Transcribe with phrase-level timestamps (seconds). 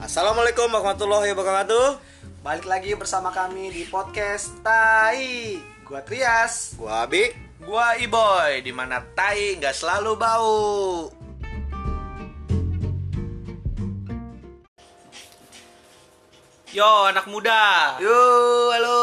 [0.00, 2.00] Assalamualaikum warahmatullahi wabarakatuh.
[2.40, 5.20] Balik lagi bersama kami di podcast Tai.
[5.84, 6.72] Gua Trias.
[6.80, 7.28] Gua Abi.
[7.60, 11.12] Gua Iboy, di mana tai nggak selalu bau.
[16.72, 18.16] Yo anak muda, Yo,
[18.72, 19.02] halo.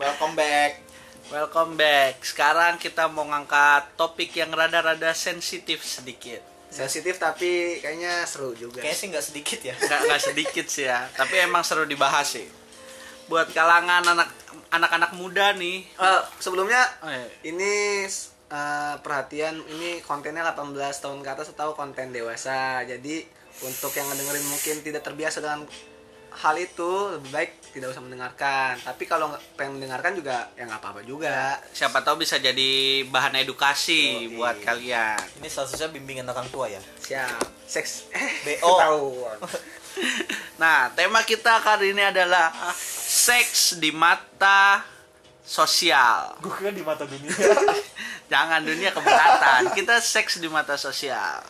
[0.00, 0.80] Welcome back.
[1.28, 2.24] welcome back.
[2.24, 6.40] Sekarang kita mau ngangkat topik yang rada-rada sensitif sedikit.
[6.70, 8.78] Sensitif tapi kayaknya seru juga.
[8.78, 9.74] Kayaknya sih nggak sedikit ya.
[9.74, 12.46] Nggak nggak sedikit sih ya, tapi emang seru dibahas sih.
[13.26, 14.30] Buat kalangan anak
[14.70, 15.82] anak-anak muda nih.
[15.82, 18.06] Eh, sebelumnya Eh, ini
[18.50, 22.86] eh, perhatian ini kontennya 18 tahun ke atas atau konten dewasa.
[22.86, 23.26] Jadi
[23.66, 25.66] untuk yang ngedengerin mungkin tidak terbiasa dengan
[26.30, 28.78] hal itu lebih baik tidak usah mendengarkan.
[28.82, 31.58] Tapi kalau pengen mendengarkan juga ya nggak apa-apa juga.
[31.74, 34.38] siapa tahu bisa jadi bahan edukasi Yoi.
[34.38, 35.18] buat kalian.
[35.42, 36.82] Ini seharusnya bimbingan orang tua ya.
[37.02, 37.42] Siap.
[37.66, 38.10] Seks.
[38.14, 38.70] Eh, BO.
[38.78, 39.38] ketahuan.
[40.60, 44.84] Nah, tema kita kali ini adalah seks di mata
[45.40, 46.38] sosial.
[46.38, 47.32] Gue kira di mata dunia.
[48.32, 49.74] Jangan dunia keberatan.
[49.74, 51.42] Kita seks di mata sosial.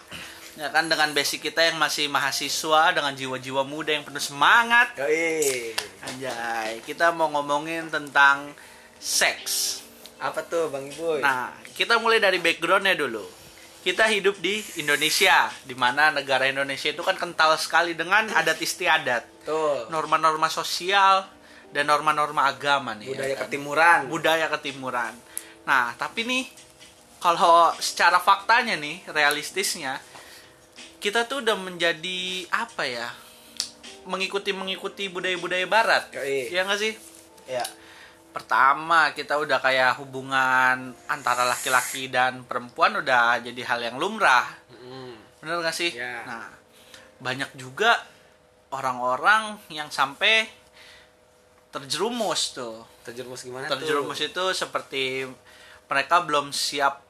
[0.59, 4.95] Ya kan dengan basic kita yang masih mahasiswa dengan jiwa-jiwa muda yang penuh semangat.
[4.99, 5.75] Yoi.
[6.07, 8.51] Anjay, kita mau ngomongin tentang
[8.99, 9.85] seks.
[10.19, 11.23] Apa tuh Bang Iboy?
[11.23, 13.25] Nah, kita mulai dari backgroundnya dulu.
[13.81, 19.25] Kita hidup di Indonesia, di mana negara Indonesia itu kan kental sekali dengan adat istiadat.
[19.49, 21.25] tuh norma-norma sosial
[21.71, 23.43] dan norma-norma agama nih budaya ya kan?
[23.47, 23.99] ketimuran.
[24.11, 25.15] budaya ketimuran
[25.65, 26.45] nah tapi nih
[27.23, 30.01] kalau secara faktanya nih realistisnya
[31.01, 32.21] kita tuh udah menjadi
[32.51, 33.09] apa ya
[34.05, 36.49] mengikuti mengikuti budaya-budaya barat Yoi.
[36.49, 36.93] ya nggak sih
[37.47, 37.65] ya.
[38.31, 44.47] pertama kita udah kayak hubungan antara laki-laki dan perempuan udah jadi hal yang lumrah
[44.81, 45.13] Mm.
[45.39, 46.25] bener gak sih Ya.
[46.25, 46.49] nah
[47.19, 48.01] banyak juga
[48.71, 50.49] orang-orang yang sampai
[51.69, 54.27] terjerumus tuh Terjerumus gimana terjerumus tuh?
[54.27, 55.29] itu seperti
[55.87, 57.03] mereka belum siap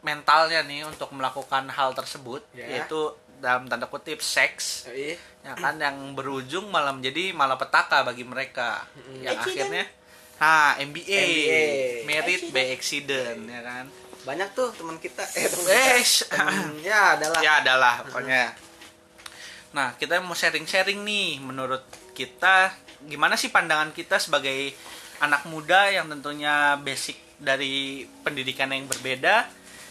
[0.00, 2.66] mentalnya nih untuk melakukan hal tersebut Ya.
[2.66, 5.14] yaitu dalam tanda kutip seks Yoi.
[5.40, 9.22] ya kan yang berujung malah menjadi malapetaka bagi mereka Mm-mm.
[9.22, 9.84] yang akhirnya
[10.38, 11.62] nah MBA, MBA.
[12.04, 13.86] merit by accident ya kan
[14.18, 15.24] Banyak tuh teman kita.
[15.32, 16.36] Eh, teman eh kita.
[16.36, 17.40] Temen- ya adalah.
[17.40, 18.44] ya adalah pokoknya
[19.68, 22.72] nah kita mau sharing-sharing nih menurut kita
[23.04, 24.72] gimana sih pandangan kita sebagai
[25.18, 29.46] anak muda yang tentunya basic dari pendidikan yang berbeda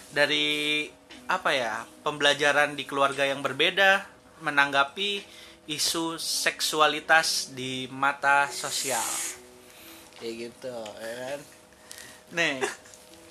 [0.09, 0.87] dari
[1.27, 4.07] apa ya pembelajaran di keluarga yang berbeda
[4.39, 5.21] menanggapi
[5.67, 9.03] isu seksualitas di mata sosial
[10.17, 11.39] kayak gitu ya kan
[12.31, 12.55] nih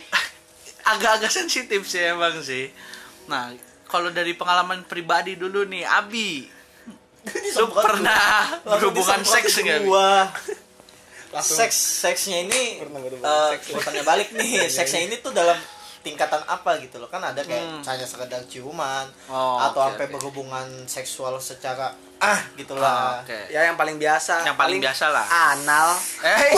[0.92, 2.68] agak-agak sensitif sih emang sih
[3.26, 3.50] nah
[3.88, 6.52] kalau dari pengalaman pribadi dulu nih Abi
[7.56, 9.82] lu pernah berhubungan seks nggak.
[11.36, 14.06] Seks seksnya ini Pernah eh berhubungan seks.
[14.06, 15.06] balik nih, Iya, seksnya iya.
[15.10, 15.58] ini tuh dalam
[16.06, 17.08] tingkatan apa gitu loh.
[17.08, 17.82] Kan ada kayak Hmm.
[17.82, 20.12] hanya sekedar ciuman Oh, atau oke, sampai oke.
[20.14, 23.20] berhubungan seksual secara ah gitu Oh, lah.
[23.20, 24.40] oke Ya yang paling biasa.
[24.42, 25.26] Yang paling biasa lah.
[25.52, 25.88] Anal.
[26.22, 26.38] eh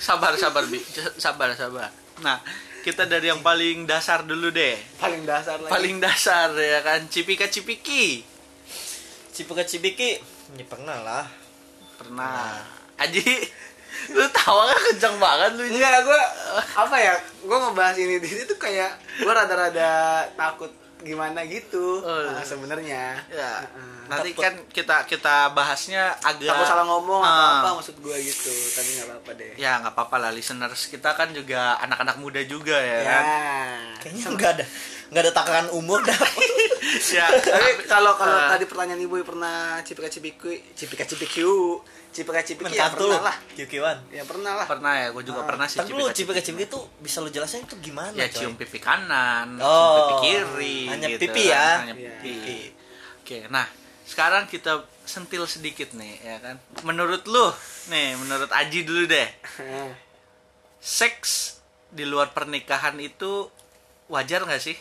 [0.00, 0.80] sabar sabar bi
[1.16, 1.90] sabar sabar
[2.20, 2.40] nah
[2.80, 5.68] kita dari yang paling dasar dulu deh Paling dasar lagi.
[5.70, 8.24] paling dasar ya kan cipika cipiki
[9.30, 10.20] Cipika cipiki,
[10.52, 11.24] ya pernah lah.
[11.96, 12.60] pernah
[12.98, 13.24] Aji
[14.10, 16.20] lu tawa kan kencang banget lu Enggak, gue
[16.74, 17.14] apa ya?
[17.40, 19.90] Gue ngebahas ini di situ kayak gue rada-rada
[20.32, 21.98] takut gimana gitu.
[21.98, 22.28] Oh.
[22.28, 23.16] Nah, sebenarnya.
[23.26, 23.98] ya Heeh.
[24.06, 24.42] nanti Takut.
[24.42, 27.62] kan kita kita bahasnya agak Takut salah ngomong atau Ah.
[27.62, 28.50] apa maksud gue gitu.
[28.74, 29.52] Tapi nggak apa-apa deh.
[29.56, 33.08] ya nggak apa-apa lah listeners kita kan juga anak-anak muda juga ya, Ya.
[33.08, 33.24] kan
[33.98, 34.64] Kayaknya nggak ada
[35.10, 36.14] nggak ada takaran umur dah.
[37.10, 38.50] ya Tapi kalau kalau Ah.
[38.50, 43.36] tadi pertanyaan ibu pernah cipika cipiki, cipika cipikiu, cipika cipiki ya pernah lah.
[43.52, 43.96] Kikiwan.
[44.08, 44.66] Ya pernah lah.
[44.66, 47.62] pernah ya gue juga Ah, pernah sih Tapi lu cipika cipiki tuh bisa lu jelasin
[47.62, 48.38] itu gimana ya coy?
[48.40, 51.66] cium pipi kanan, Oh, cium pipi kiri, hanya gitu pipi kan, ya?
[51.80, 52.10] hanya Iya.
[52.16, 52.58] pipi.
[53.20, 53.66] Oke, nah
[54.04, 54.72] sekarang kita
[55.04, 56.56] sentil sedikit nih, ya kan?
[56.82, 57.46] Menurut lu,
[57.88, 59.26] nih, menurut Aji dulu deh,
[60.80, 61.58] seks
[61.88, 63.50] di luar pernikahan itu
[64.06, 64.78] wajar nggak sih?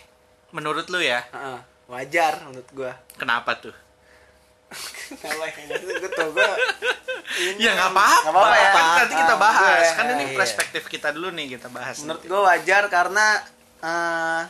[0.49, 1.21] Menurut lu ya?
[1.29, 1.59] Heeh.
[1.87, 2.91] Wajar menurut gue.
[3.21, 3.73] Kenapa tuh?
[5.09, 5.75] Kenapa ya?
[5.75, 6.51] Gue tuh gue.
[7.57, 8.69] Ya nggak apa-apa, ya.
[8.69, 9.81] Kan nanti kita Ah, bahas.
[9.81, 10.37] gue- Kan ini iya.
[10.37, 12.01] perspektif kita dulu nih kita bahas.
[12.01, 13.41] Menurut gue wajar karena
[13.79, 14.41] eh,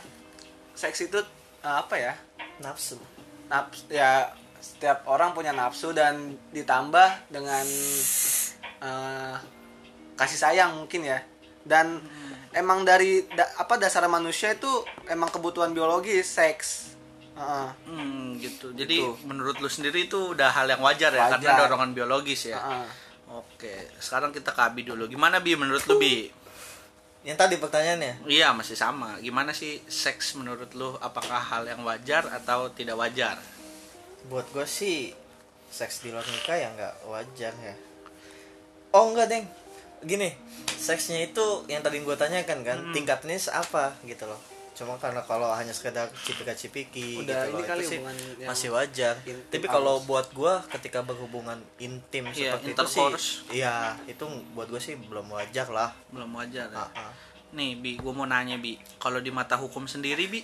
[0.74, 1.18] seks itu
[1.60, 2.14] eh, apa ya?
[2.60, 3.00] nafsu.
[3.48, 4.28] Naps ya
[4.60, 7.64] setiap orang punya nafsu dan ditambah dengan
[8.80, 9.36] eh,
[10.14, 11.24] kasih sayang mungkin ya
[11.62, 12.04] dan
[12.52, 14.68] emang dari da- apa dasar manusia itu
[15.06, 16.68] emang kebutuhan biologis seks
[17.30, 17.68] Heeh.
[17.86, 18.68] Hmm, gitu.
[18.70, 19.16] Jadi Gitu.
[19.24, 21.40] menurut lu sendiri itu udah hal yang wajar ya Wajar.
[21.40, 22.58] karena dorongan biologis ya.
[22.58, 22.86] Heeh.
[23.32, 25.06] Oke, sekarang kita ke Abi dulu.
[25.06, 26.28] Gimana Bi menurut lu Bi?
[27.22, 28.26] Yang tadi pertanyaannya.
[28.26, 29.16] Iya, masih sama.
[29.20, 30.98] Gimana sih seks menurut lu?
[30.98, 33.40] Apakah hal yang wajar atau tidak wajar?
[34.26, 35.14] Buat gue sih
[35.70, 37.74] seks di luar nikah ya nggak wajar ya.
[38.90, 39.44] Oh enggak deng.
[40.02, 40.28] Gini,
[40.80, 42.94] seksnya itu yang tadi gue tanyakan kan, Hmm.
[42.96, 44.40] tingkatnya apa gitu loh.
[44.72, 47.98] Cuma karena kalau hanya sekedar cipika-cipiki Udah gitu ini loh, kali itu sih
[48.48, 49.14] masih wajar.
[49.28, 53.04] intim Tapi kalau buat gue ketika berhubungan intim Iya, seperti itu sih,
[53.60, 54.24] iya itu
[54.56, 55.92] buat gue sih belum wajar lah.
[56.08, 56.88] Belum wajar ya.
[56.96, 57.12] Ah.
[57.52, 58.78] Nih, Bi, gue mau nanya, Bi.
[58.96, 60.40] Kalau di mata hukum sendiri, Bi,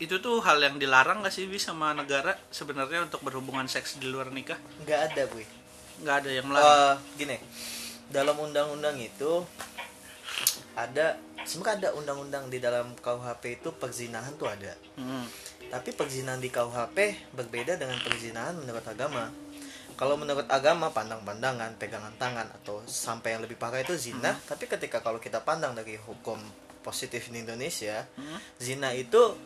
[0.00, 4.08] itu tuh hal yang dilarang gak sih, Bi, sama negara sebenarnya untuk berhubungan seks di
[4.08, 4.56] luar nikah?
[4.86, 5.44] Nggak ada, gue.
[6.00, 6.96] Nggak ada yang melarang.
[6.96, 7.36] Eh, gini
[8.10, 9.46] dalam undang-undang itu
[10.74, 14.74] ada sebenarnya ada undang-undang di dalam KUHP itu perzinahan tuh ada.
[14.98, 15.26] Hmm.
[15.70, 19.30] tapi perzinahan di KUHP berbeda dengan perzinahan menurut agama.
[19.94, 24.34] Kalau menurut agama pandang-pandangan pegangan tangan atau sampai yang lebih parah itu zina.
[24.48, 26.40] Tapi ketika kalau kita pandang dari hukum
[26.80, 28.08] positif di Indonesia
[28.56, 29.36] zina itu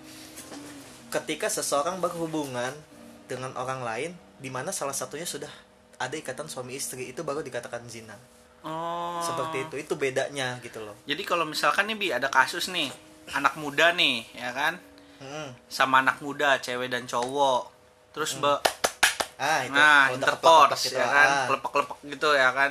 [1.10, 2.72] ketika seseorang berhubungan
[3.26, 5.50] dengan orang lain di mana salah satunya sudah
[5.98, 8.14] ada ikatan suami istri itu baru dikatakan zina
[8.64, 9.20] Oh.
[9.20, 12.88] seperti itu itu bedanya gitu loh Jadi kalau misalkan nih, Bi, ada kasus nih,
[13.36, 14.80] anak muda nih, ya kan?
[15.20, 15.52] Hmm.
[15.68, 17.68] Sama anak muda, cewek dan cowok.
[18.16, 18.56] Terus be
[19.36, 21.28] ah itu nah, intercourse, gitu, ya kan?
[21.28, 21.46] ah.
[21.52, 22.70] Kelepek-kelepek gitu, ya kan?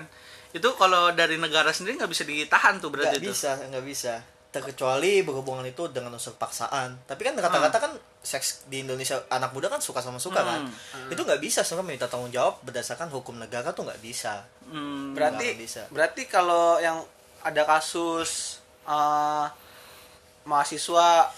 [0.49, 3.33] Itu kalau dari negara sendiri nggak bisa ditahan tuh berarti nggak itu.
[3.33, 4.13] bisa nggak bisa
[4.53, 7.01] terkecuali berhubungan itu dengan unsur paksaan.
[7.09, 10.69] Tapi kan kata-kata kan seks di Indonesia anak muda kan suka sama suka kan?
[11.09, 14.45] Itu nggak bisa sebenarnya minta tanggung jawab berdasarkan hukum negara tuh nggak bisa.
[14.69, 15.89] Hmm, berarti bisa.
[15.89, 17.01] berarti kalau yang
[17.41, 19.45] ada kasus eh,
[20.45, 21.33] mahasiswa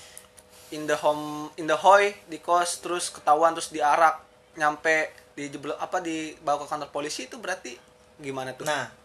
[0.76, 4.20] in the home in the hoy di kos terus ketahuan terus diarak
[4.60, 5.48] nyampe di
[5.80, 7.80] apa dibawa ke kantor polisi itu berarti
[8.20, 8.68] gimana tuh?
[8.68, 9.05] Nah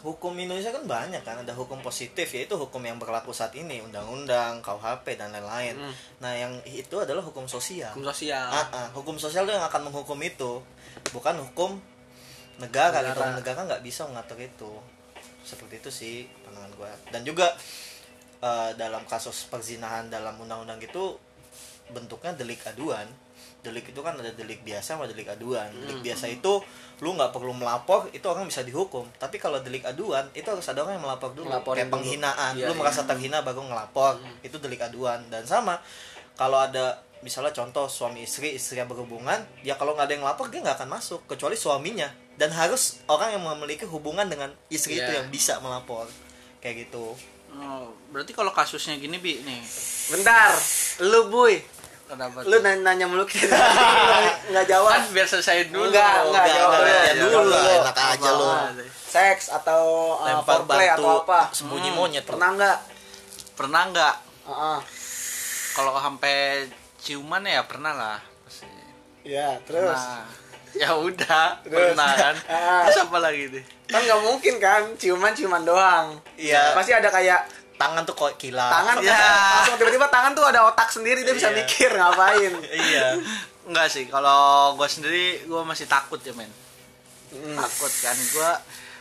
[0.00, 4.60] hukum Indonesia kan banyak kan ada hukum positif yaitu hukum yang berlaku saat ini undang-undang
[4.60, 5.92] KUHP dan lain-lain Hmm.
[6.18, 8.88] nah yang itu adalah hukum sosial hukum sosial Ah, ah.
[8.92, 10.64] hukum sosial itu yang akan menghukum itu
[11.10, 11.76] bukan hukum
[12.56, 13.12] negara, Negara.
[13.12, 14.72] gitu negara nggak bisa mengatur itu
[15.40, 17.52] seperti itu sih pandangan gua dan juga
[18.40, 21.16] eh, dalam kasus perzinahan dalam undang-undang itu
[21.90, 23.04] bentuknya delik aduan
[23.60, 25.68] delik itu kan ada delik biasa sama delik aduan.
[25.72, 26.60] Delik biasa itu
[27.00, 29.04] lu nggak perlu melapor itu orang bisa dihukum.
[29.16, 31.48] Tapi kalau delik aduan itu harus ada orang yang melapor dulu.
[31.48, 31.94] Melaporin kayak dulu.
[32.00, 32.52] penghinaan.
[32.56, 32.80] Iya, lu iya.
[32.80, 34.20] merasa terhina baru ngelapor.
[34.40, 35.20] Itu delik aduan.
[35.28, 35.80] Dan sama
[36.36, 40.48] kalau ada misalnya contoh suami istri istri yang berhubungan ya kalau nggak ada yang lapor
[40.48, 42.08] dia nggak akan masuk kecuali suaminya.
[42.40, 45.20] Dan harus orang yang memiliki hubungan dengan istri itu Iya.
[45.20, 46.08] yang bisa melapor.
[46.64, 47.12] Kayak gitu.
[47.50, 49.58] Oh, berarti kalau kasusnya gini, Bi, nih.
[50.14, 50.54] bentar.
[51.02, 51.58] Lu buy
[52.10, 52.42] Kenapa?
[52.42, 53.54] lu nanya, nanya mulu kita
[54.50, 55.86] nggak jawab kan biar selesai dulu.
[55.86, 58.46] Enggak, enggak, jawab ya dulu lah, enak aja lu.
[59.06, 59.82] seks atau
[60.16, 62.78] uh, lempar foreplay batu atau apa sembunyi Hmm, monyet pernah nggak
[63.54, 64.14] Pernah nggak?
[64.42, 64.78] Heeh.
[65.70, 66.66] Kalau sampai
[66.96, 68.18] ciuman ya pernah lah.
[68.42, 68.66] Pasti.
[69.22, 70.24] ya terus Nah,
[70.72, 71.92] ya udah, Terus.
[71.92, 72.34] pernah kan.
[72.46, 72.82] Ah.
[72.88, 73.64] Terus apa lagi nih?
[73.86, 76.72] kan nggak mungkin kan ciuman ciuman doang Iya.
[76.72, 77.42] pasti ada kayak
[77.80, 79.16] tangan tuh kok kilat tangan Ya.
[79.56, 81.56] langsung tiba-tiba tangan tuh ada otak sendiri dia bisa Iya.
[81.58, 82.52] mikir ngapain
[82.86, 83.16] iya
[83.62, 86.50] Enggak sih, kalau gue sendiri gue masih takut ya men.
[87.30, 87.54] Hmm.
[87.54, 88.50] Takut kan gue.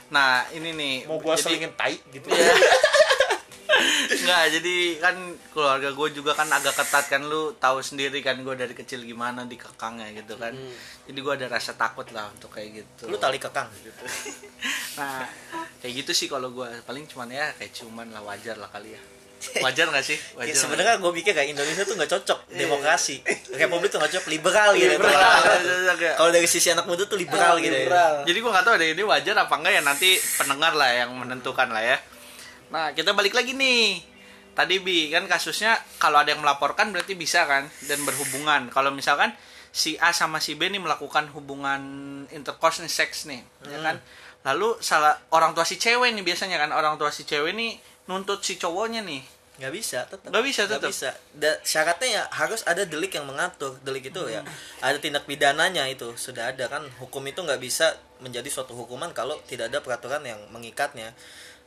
[0.09, 0.95] Nah ini nih.
[1.03, 2.53] mau jadi- selingin tai gitu Iya.
[4.09, 5.15] Enggak, jadi kan
[5.49, 9.43] keluarga gue juga kan agak ketat kan lu tahu sendiri kan gue dari kecil gimana
[9.43, 10.51] dikekangnya gitu kan.
[11.03, 13.09] Jadi gue ada rasa takut lah untuk kayak gitu.
[13.09, 14.03] lu tali kekang gitu
[14.99, 15.25] Nah,
[15.79, 19.01] kayak gitu sih kalau gue paling cuman ya kayak cuman lah wajar lah kali ya.
[19.63, 20.19] Wajar gak sih?
[20.35, 20.51] Wajar.
[20.51, 23.23] Ya, sebenarnya gue pikir kayak Indonesia tuh nggak cocok demokrasi
[23.55, 25.39] republik tuh nggak cocok liberal gitu Liberal.
[26.19, 27.87] Kalau dari sisi anak muda tuh liberal gitu ya.
[27.87, 28.13] liberal.
[28.27, 31.71] Jadi gue nggak tahu deh ini wajar apa enggak ya nanti pendengar lah yang menentukan
[31.71, 31.97] lah ya.
[32.69, 34.01] Nah kita balik lagi nih.
[34.53, 38.67] Tadi bi kan kasusnya kalau ada yang melaporkan berarti bisa kan dan berhubungan.
[38.69, 39.31] Kalau misalkan
[39.71, 41.79] si A sama si B nih melakukan hubungan
[42.27, 43.95] intercourse nih seks nih, ya kan.
[44.43, 48.41] Lalu salah orang tua si cewek nih biasanya kan orang tua si cewek nih nuntut
[48.41, 49.23] si cowoknya nih.
[49.59, 50.87] nggak bisa tetap Nggak bisa, tetap.
[50.87, 54.39] bisa Da- syaratnya ya harus ada delik yang mengatur delik itu ya
[54.79, 57.91] ada tindak pidananya itu sudah ada kan hukum itu nggak bisa
[58.23, 61.11] menjadi suatu hukuman kalau tidak ada peraturan yang mengikatnya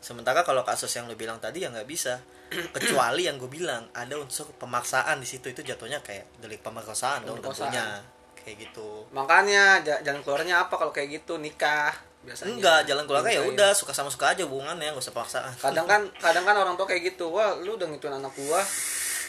[0.03, 2.19] sementara kalau kasus yang lu bilang tadi ya nggak bisa.
[2.77, 7.41] Kecuali yang gue bilang ada unsur pemaksaan di situ itu jatuhnya kayak delik pemerkosaan dong
[7.41, 8.03] tentunya.
[8.43, 9.07] Kayak gitu.
[9.15, 11.39] Makanya ja- jalan keluarnya apa kalau kayak gitu?
[11.39, 11.95] Nikah
[12.27, 12.59] biasanya.
[12.59, 15.55] Enggak jalan keluarga ya udah suka sama suka aja hubungannya nggak usah paksaan.
[15.57, 18.61] Kadang kan kadang kan orang tua kayak gitu wah lu udah ngituin anak gua.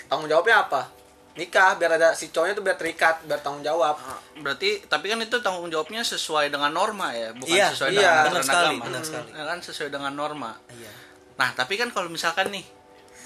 [0.10, 1.03] Tanggung jawabnya apa
[1.34, 3.98] nikah biar ada si cowoknya tuh biar terikat biar tanggung jawab.
[3.98, 7.98] Ah, berarti tapi kan itu tanggung jawabnya sesuai dengan norma ya bukan Iya, sesuai iya,
[7.98, 8.86] dengan benar aturan sekali, agama.
[8.86, 9.30] benar sekali.
[9.34, 10.52] Ya kan sesuai dengan norma.
[10.70, 10.92] Iya.
[11.34, 12.66] Nah tapi kan kalau misalkan nih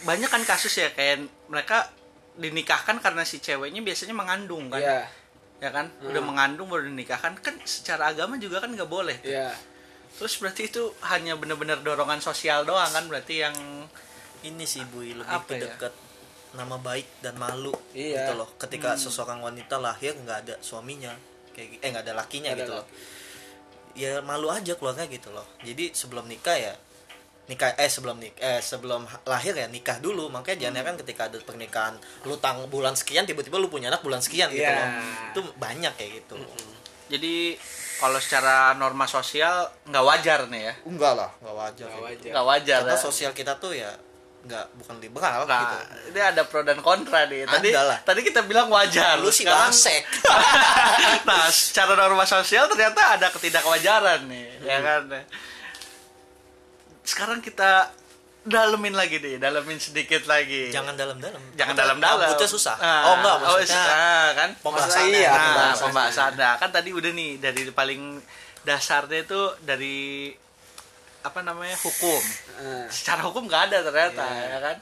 [0.08, 1.92] banyak kan kasus ya kayak mereka
[2.38, 4.80] dinikahkan karena si ceweknya biasanya mengandung kan.
[4.80, 5.00] Iya.
[5.58, 5.90] Ya kan?
[6.00, 7.44] Udah mengandung baru dinikahkan.
[7.44, 9.52] Kan secara agama juga kan nggak boleh iya.
[10.16, 13.04] Terus berarti itu hanya benar-benar dorongan sosial doang kan?
[13.06, 13.54] Berarti yang
[14.42, 15.66] ini sih bu lebih Apa ke ya?
[15.76, 15.94] dekat
[16.58, 18.26] nama baik dan malu Iya.
[18.26, 18.50] gitu loh.
[18.56, 21.14] Ketika seseorang wanita lahir nggak ada suaminya
[21.54, 22.88] kayak eh nggak ada lakinya Nggak gitu ada loh
[23.94, 25.46] ya malu aja keluarga gitu loh.
[25.60, 26.74] Jadi sebelum nikah ya
[27.48, 30.28] nikah eh sebelum nik eh sebelum lahir ya nikah dulu.
[30.28, 34.20] Makanya jangan kan ketika ada pernikahan lu tang bulan sekian tiba-tiba lu punya anak bulan
[34.20, 34.76] sekian gitu Iya.
[34.76, 34.90] loh
[35.32, 36.36] itu banyak kayak gitu
[37.08, 37.56] jadi
[37.98, 40.74] kalau secara norma sosial nggak wajar nih ya?
[40.84, 42.20] Enggak lah nggak wajar Nggak wajar.
[42.28, 42.44] gitu.
[42.44, 43.02] wajar karena ya.
[43.02, 43.92] sosial kita tuh ya
[44.48, 45.76] nggak bukan liberal Nah, gitu
[46.08, 47.44] ini ada pro dan kontra nih.
[47.44, 48.00] Tadi Ada lah.
[48.02, 49.20] tadi kita bilang wajar.
[49.20, 49.76] lu sih Sekarang-
[51.28, 55.02] nah, secara norma sosial ternyata ada ketidakwajaran nih, ya kan?
[57.04, 57.92] Sekarang kita
[58.44, 60.72] dalemin lagi nih, dalemin sedikit lagi.
[60.72, 62.32] jangan dalam-dalam jangan dalam-dalam.
[62.32, 64.50] rambutnya susah Nah, oh enggak oh, maksudnya ah, kan?
[64.64, 66.32] pembahasannya Iya, Nah, pembahasan.
[66.40, 68.24] Nah, kan tadi udah nih dari paling
[68.64, 70.32] dasarnya itu dari
[71.28, 72.22] apa namanya hukum.
[72.58, 74.46] Eh, Secara hukum nggak ada ternyata, Iya.
[74.48, 74.78] ya kan?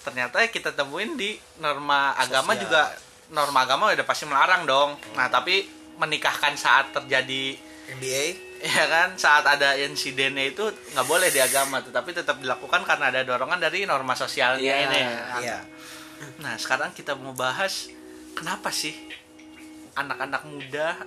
[0.00, 2.62] Ternyata kita temuin di norma agama Sosial.
[2.64, 2.82] juga
[3.30, 4.90] norma agama udah pasti melarang dong.
[5.12, 5.66] Nah, tapi
[5.96, 7.58] menikahkan saat terjadi
[7.90, 8.24] NBA
[8.58, 10.60] ya kan saat ada insidennya itu
[10.92, 15.00] nggak boleh di agama tetapi tetap dilakukan karena ada dorongan dari norma sosialnya Iya, ini
[15.40, 15.58] iya
[16.38, 17.86] Nah, sekarang kita mau bahas
[18.34, 18.94] kenapa sih
[19.94, 20.98] anak-anak muda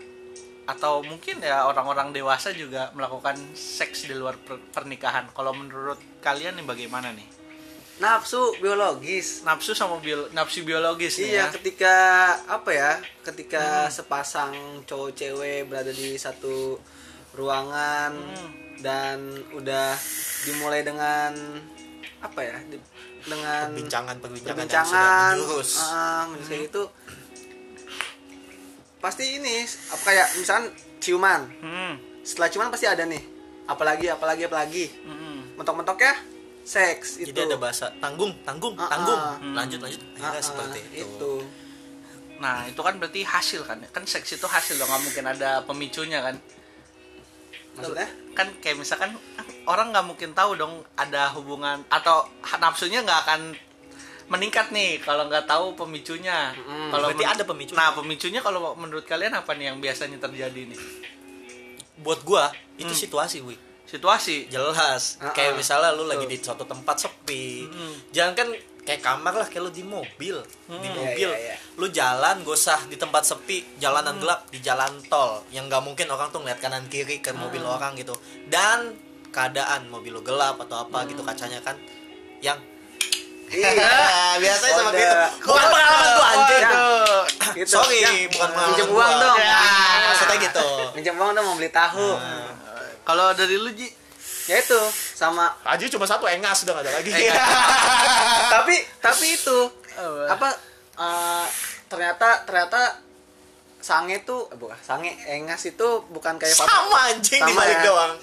[0.64, 5.28] atau mungkin ya orang-orang dewasa juga melakukan seks di luar per- pernikahan.
[5.30, 7.28] Kalau menurut kalian nih bagaimana nih?
[7.98, 11.46] nafsu biologis Nafsu sama bio- nafsu biologis nih Iya, ya.
[11.54, 11.96] ketika
[12.50, 12.92] apa ya?
[13.22, 16.82] Ketika sepasang cowok cewek berada di satu
[17.32, 18.10] ruangan
[18.82, 19.22] dan
[19.54, 19.94] udah
[20.44, 21.30] dimulai dengan
[22.20, 22.58] apa ya?
[22.66, 22.82] di-
[23.22, 26.82] dengan perbincangan perbincangan yang perbincangan sudah menjurus ah, menjurus kayak itu
[29.02, 30.66] pasti ini apa kayak misalkan
[30.98, 31.94] ciuman Hmm.
[32.22, 33.22] setelah ciuman pasti ada nih
[33.66, 35.58] apalagi apalagi apalagi hmm.
[35.58, 36.14] mentok-mentok ya
[36.62, 39.36] seks itu jadi ada bahasa tanggung tanggung Ah, tanggung ah.
[39.42, 41.34] lanjut lanjut Ah, akhirnya ah, seperti itu, itu.
[42.38, 43.78] Nah, itu kan berarti hasil kan.
[43.94, 46.38] Kan seks itu hasil dong, nggak mungkin ada pemicunya kan.
[47.72, 48.04] maksudnya
[48.36, 49.16] kan kayak misalkan
[49.64, 52.28] orang nggak mungkin tahu dong ada hubungan atau
[52.60, 53.42] nafsunya nggak akan
[54.32, 56.56] meningkat nih kalau nggak tahu pemicunya.
[56.88, 57.76] kalau berarti ada pemicunya.
[57.76, 60.80] Nah, pemicunya kalau menurut kalian apa nih yang biasanya terjadi nih?
[61.98, 62.98] buat gua itu Hmm.
[62.98, 64.48] situasi wi Situasi.
[64.48, 65.58] jelas Ah, kayak ah.
[65.60, 67.94] misalnya lu lagi di suatu tempat sepi Hmm.
[68.10, 68.48] jangan kan
[68.82, 70.96] kayak kamar lah kayak lu di mobil di Hmm.
[70.96, 71.56] mobil Iya, iya, iya.
[71.76, 74.22] lu jalan gak usah di tempat sepi jalanan Hmm.
[74.24, 77.76] gelap di jalan tol yang nggak mungkin orang tuh ngeliat kanan kiri ke mobil Hmm.
[77.76, 78.16] orang gitu
[78.48, 78.98] dan
[79.30, 81.08] keadaan mobil lu gelap atau apa Hmm.
[81.08, 81.78] gitu kacanya kan
[82.40, 82.58] yang
[83.52, 84.38] Iya.
[84.38, 84.80] biasanya Kode.
[84.82, 87.22] seperti itu bukan pengalaman tuh anjing Waduh.
[87.52, 87.70] Gitu.
[87.70, 89.38] sorry Ya, bukan pengalaman minjem uang dong.
[89.38, 89.60] Ya,
[90.06, 92.48] maksudnya gitu minjem uang dong mau beli tahu Nah.
[93.02, 93.90] Kalau dari lu Ji,
[94.46, 97.12] ya itu sama Aji cuma satu engas udah gak ada lagi
[98.54, 99.58] tapi tapi itu
[99.92, 100.32] Apa?
[100.32, 100.50] apa
[100.98, 101.46] eh,
[101.88, 102.82] ternyata ternyata
[103.78, 106.78] sange tuh eh, bukan sange engas itu bukan kayak sama
[107.10, 107.84] anjing Sama dibalik ya.
[107.84, 108.14] doang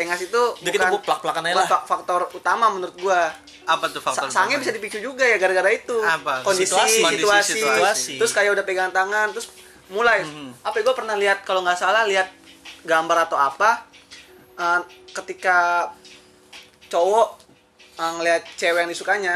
[0.00, 1.70] engas itu Udah gitu gua plak-plakan aja bukan lah.
[1.70, 3.30] fak- faktor utama menurut gua
[3.62, 4.58] apa tuh Sa- faktor sange utamanya?
[4.58, 6.42] bisa dipicu juga ya gara-gara itu Apa?
[6.42, 7.00] kondisi Situasi.
[7.12, 8.12] situasi, Kondisi, situasi.
[8.16, 9.52] terus kayak udah pegang tangan terus
[9.88, 10.50] mulai Hmm.
[10.60, 12.30] apa gue pernah lihat kalau nggak salah lihat
[12.82, 13.84] gambar atau apa
[14.56, 14.80] eh,
[15.12, 15.88] ketika
[16.86, 17.28] cowok
[18.00, 19.34] ngelihat cewek yang disukanya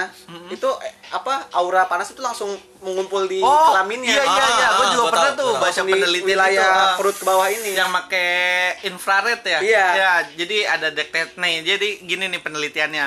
[0.49, 2.49] itu eh, apa aura panas itu langsung
[2.81, 5.53] mengumpul di Oh, kelaminnya iya iya iya, Ah, gue ah, juga gua pernah tahu, tuh
[5.59, 6.95] baca di penelitian wilayah itu, ah.
[6.95, 8.25] perut ke bawah ini yang make
[8.83, 9.87] infrared ya Iya.
[9.95, 13.07] ya jadi ada detek nih jadi gini nih penelitiannya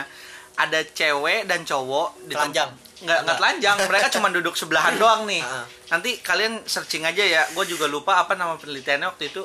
[0.55, 2.69] ada cewek dan cowok di Telanjang?
[2.69, 3.37] nggak nggak Nggak.
[3.37, 5.65] telanjang mereka cuma duduk sebelahan doang nih Ah.
[5.89, 9.41] nanti kalian searching aja ya gue juga lupa apa nama penelitiannya waktu itu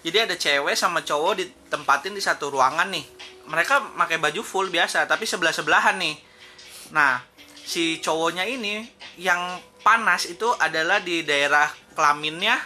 [0.00, 3.04] jadi ada cewek sama cowok ditempatin di satu ruangan nih
[3.46, 6.16] mereka pakai baju full biasa tapi sebelah sebelahan nih.
[6.90, 7.20] Nah
[7.56, 8.84] si cowoknya ini
[9.16, 9.40] yang
[9.80, 12.56] panas itu adalah di daerah kelaminnya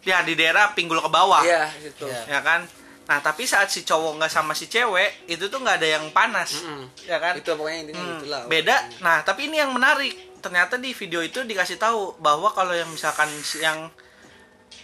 [0.00, 1.42] ya di daerah pinggul ke bawah.
[1.42, 2.22] Iya itu Iya.
[2.28, 2.64] ya kan?
[3.08, 6.60] Nah tapi saat si cowok nggak sama si cewek itu tuh nggak ada yang panas.
[6.60, 6.92] Mm-mm.
[7.04, 7.36] ya kan?
[7.36, 8.76] Itu pokoknya intinya Hmm, itulah beda.
[9.00, 10.12] nah tapi ini yang menarik.
[10.38, 13.26] Ternyata di video itu dikasih tahu bahwa kalau yang misalkan
[13.58, 13.90] yang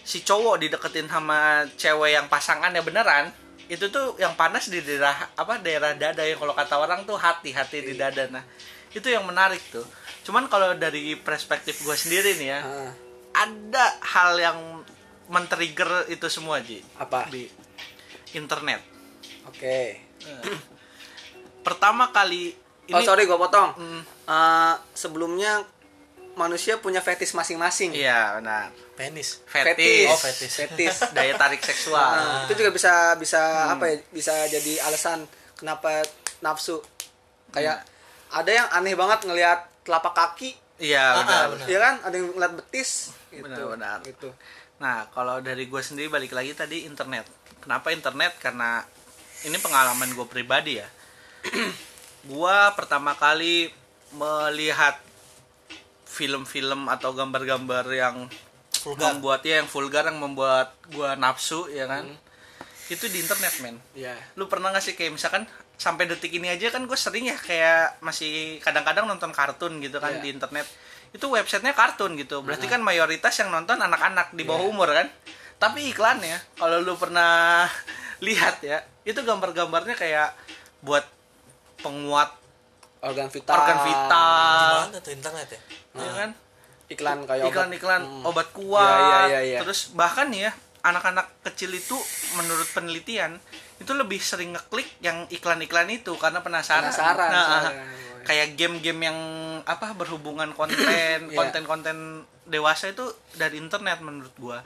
[0.03, 3.31] si cowok dideketin sama cewek yang pasangannya beneran
[3.65, 7.49] itu tuh yang panas di daerah apa daerah dada ya kalau kata orang tuh hati
[7.49, 8.09] hati di Iya.
[8.09, 8.23] dada.
[8.31, 8.43] Nah
[8.91, 9.83] itu yang menarik tuh.
[10.23, 12.91] Cuman kalau dari perspektif gue sendiri nih ya Ah,
[13.35, 14.57] ada hal yang
[15.27, 16.81] men-trigger itu semua Ji.
[16.95, 17.25] Apa?
[17.27, 17.49] Di
[18.31, 18.81] internet.
[19.45, 20.01] Oke.
[21.61, 22.53] Pertama kali
[22.85, 23.73] ini oh sorry gue potong.
[23.73, 25.61] Hmm, Eh, sebelumnya
[26.35, 27.91] manusia punya fetis masing-masing.
[27.91, 28.71] Iya benar.
[28.93, 29.39] Penis.
[29.43, 30.51] Fetis Oh, fetis.
[30.53, 32.11] fetis daya tarik seksual.
[32.11, 35.23] Nah, itu juga bisa bisa apa ya bisa jadi alasan
[35.55, 36.03] kenapa
[36.39, 36.79] nafsu.
[37.49, 37.83] Kayak
[38.29, 40.51] ada yang aneh banget ngelihat telapak kaki.
[40.75, 41.65] Iya Ah, benar ah, benar.
[41.67, 41.95] ya kan?
[42.03, 43.15] Ada yang ngeliat betis.
[43.31, 43.43] Gitu.
[43.43, 43.97] Benar-benar.
[44.03, 44.29] gitu.
[44.75, 47.23] Nah, kalau dari gue sendiri balik lagi tadi internet.
[47.63, 48.35] Kenapa internet?
[48.37, 48.83] Karena
[49.41, 50.87] ini pengalaman gue pribadi ya.
[52.27, 53.71] gue pertama kali
[54.11, 54.99] melihat
[56.15, 58.31] film-film atau gambar-gambar yang
[58.79, 59.11] Vulgar.
[59.11, 62.07] membuat ya yang vulgar yang membuat gue nafsu ya kan.
[62.85, 63.75] Itu di internet men.
[63.93, 65.43] ya Lu pernah gak sih kayak misalkan
[65.75, 70.15] sampai detik ini aja kan gue sering ya kayak masih kadang-kadang nonton kartun gitu kan
[70.15, 70.23] Iya.
[70.23, 70.63] di internet
[71.11, 74.71] itu websitenya kartun gitu berarti kan mayoritas yang nonton anak-anak di bawah Iya.
[74.71, 75.07] umur kan
[75.57, 77.67] tapi iklannya kalau lu pernah
[78.27, 80.31] lihat ya itu gambar-gambarnya kayak
[80.79, 81.03] buat
[81.81, 82.31] penguat
[83.01, 83.53] organ vital.
[83.53, 84.73] Organ vital.
[84.85, 85.59] Gimana tuh internet ya
[85.95, 86.31] ya kan?
[86.85, 87.49] iklan kayak obat.
[87.49, 88.29] iklan-iklan Hmm.
[88.29, 88.85] obat kuat.
[88.85, 89.59] Iya, iya, iya.
[89.65, 90.51] terus bahkan nih ya
[90.85, 91.97] anak-anak kecil itu
[92.37, 93.41] menurut penelitian
[93.81, 97.73] itu lebih sering ngeklik yang iklan-iklan itu karena penasaran, Penasaran, Nah,
[98.21, 99.17] kayak game-game yang
[99.65, 100.77] apa berhubungan konten
[101.25, 101.33] Iya.
[101.33, 103.01] konten-konten dewasa itu
[103.33, 104.61] dari internet menurut gua.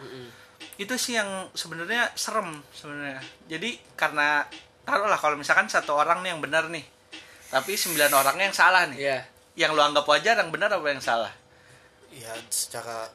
[0.75, 3.23] Itu sih yang sebenarnya serem sebenarnya.
[3.47, 4.43] Jadi karena
[4.83, 6.83] taruhlah kalau misalkan satu orang nih yang benar nih
[7.49, 8.99] tapi sembilan orangnya yang salah nih.
[9.01, 9.19] Iya.
[9.59, 11.33] yang lu anggap wajar yang benar apa yang salah?
[12.15, 13.11] Ya secara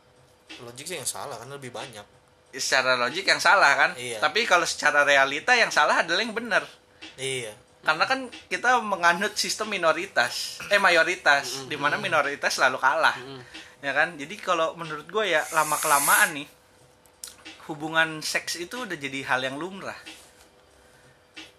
[0.60, 2.04] logik sih yang salah karena lebih banyak.
[2.52, 3.90] Secara logik yang salah kan?
[3.96, 4.20] Iya.
[4.20, 6.60] tapi kalau secara realita yang salah adalah yang benar.
[7.16, 7.56] Iya.
[7.80, 10.60] Karena kan kita menganut sistem minoritas.
[10.68, 11.64] Eh mayoritas.
[11.64, 13.16] Di mana minoritas selalu kalah.
[13.80, 14.16] Ya kan?
[14.20, 16.48] Jadi kalau menurut gue ya lama kelamaan nih
[17.68, 19.96] hubungan seks itu udah jadi hal yang lumrah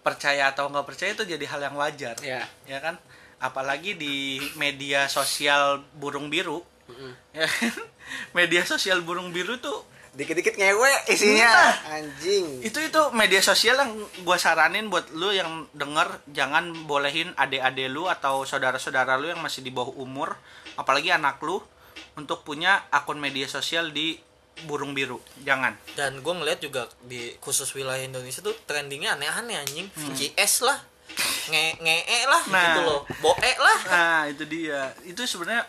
[0.06, 2.46] percaya atau nggak percaya itu jadi hal yang wajar Iya.
[2.62, 2.94] ya kan
[3.36, 7.12] apalagi di media sosial burung biru Mm-mm.
[7.34, 7.74] ya kan?
[8.38, 9.82] media sosial burung biru tuh
[10.14, 11.98] dikit-dikit ngewe isinya Nah.
[11.98, 17.90] anjing itu itu media sosial yang gue saranin buat lu yang denger jangan bolehin adik-adik
[17.90, 20.32] lu atau saudara-saudara lu yang masih di bawah umur
[20.74, 21.60] apalagi anak lu
[22.16, 24.16] untuk punya akun media sosial di
[24.64, 25.76] burung biru jangan.
[25.92, 29.86] Dan gue ngeliat juga di khusus wilayah Indonesia tuh trendingnya aneh-aneh anjing.
[29.92, 30.80] VCS lah.
[31.52, 32.62] Nge nge lah Nah.
[32.64, 33.00] gitu loh.
[33.20, 33.78] Boe lah.
[33.92, 34.96] Nah itu dia.
[35.04, 35.68] Itu sebenarnya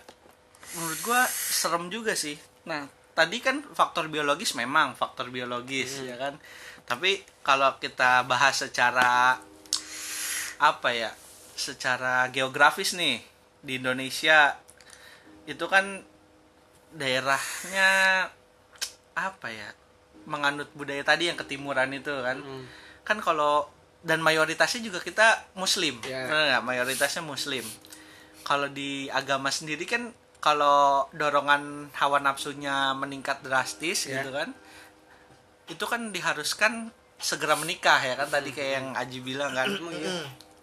[0.80, 2.40] menurut gua serem juga sih.
[2.64, 6.40] Nah tadi kan faktor biologis memang faktor biologis ya kan?
[6.88, 9.36] Tapi kalau kita bahas secara
[10.58, 11.12] apa ya
[11.54, 13.22] secara geografis nih
[13.62, 14.58] di Indonesia
[15.46, 16.02] itu kan
[16.94, 17.90] daerahnya
[19.20, 19.70] apa ya
[20.24, 22.66] menganut budaya tadi yang ketimuran itu kan Hmm.
[23.02, 23.66] kan kalau
[24.00, 26.24] dan mayoritasnya juga kita muslim Ya.
[26.24, 26.64] Bener nggak?
[26.64, 27.66] mayoritasnya muslim
[28.44, 34.22] kalau di agama sendiri kan kalau dorongan hawa nafsunya meningkat drastis Ya.
[34.22, 34.54] gitu kan
[35.68, 39.66] itu kan diharuskan segera menikah ya kan tadi kayak yang Aji bilang kan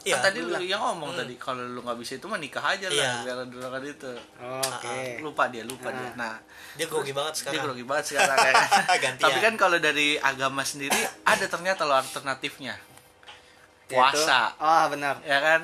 [0.05, 0.15] Iya?
[0.15, 0.23] Hmm.
[0.23, 2.87] Kan Iya, tadi lu yang ngomong tadi kalau lu nggak bisa itu mah nikah aja
[2.87, 3.13] lah Iya.
[3.25, 5.93] biar dorongan itu oke lupa dia lupa Ah.
[5.95, 6.35] dia nah
[6.75, 8.69] dia grogi banget dia sekarang grogi banget sekarang ya kan?
[9.03, 9.23] Gantian.
[9.23, 15.39] tapi kan kalau dari agama sendiri ada ternyata lo alternatifnya Yaitu- puasa oh benar ya
[15.39, 15.61] kan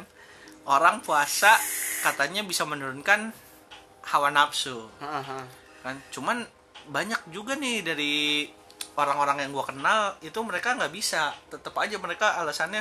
[0.63, 1.53] orang puasa
[2.01, 3.33] katanya bisa menurunkan
[4.07, 5.43] hawa nafsu Heeh.
[5.81, 6.49] kan cuman
[6.87, 8.49] banyak juga nih dari
[8.93, 12.81] orang-orang yang gua kenal itu mereka nggak bisa tetap aja mereka alasannya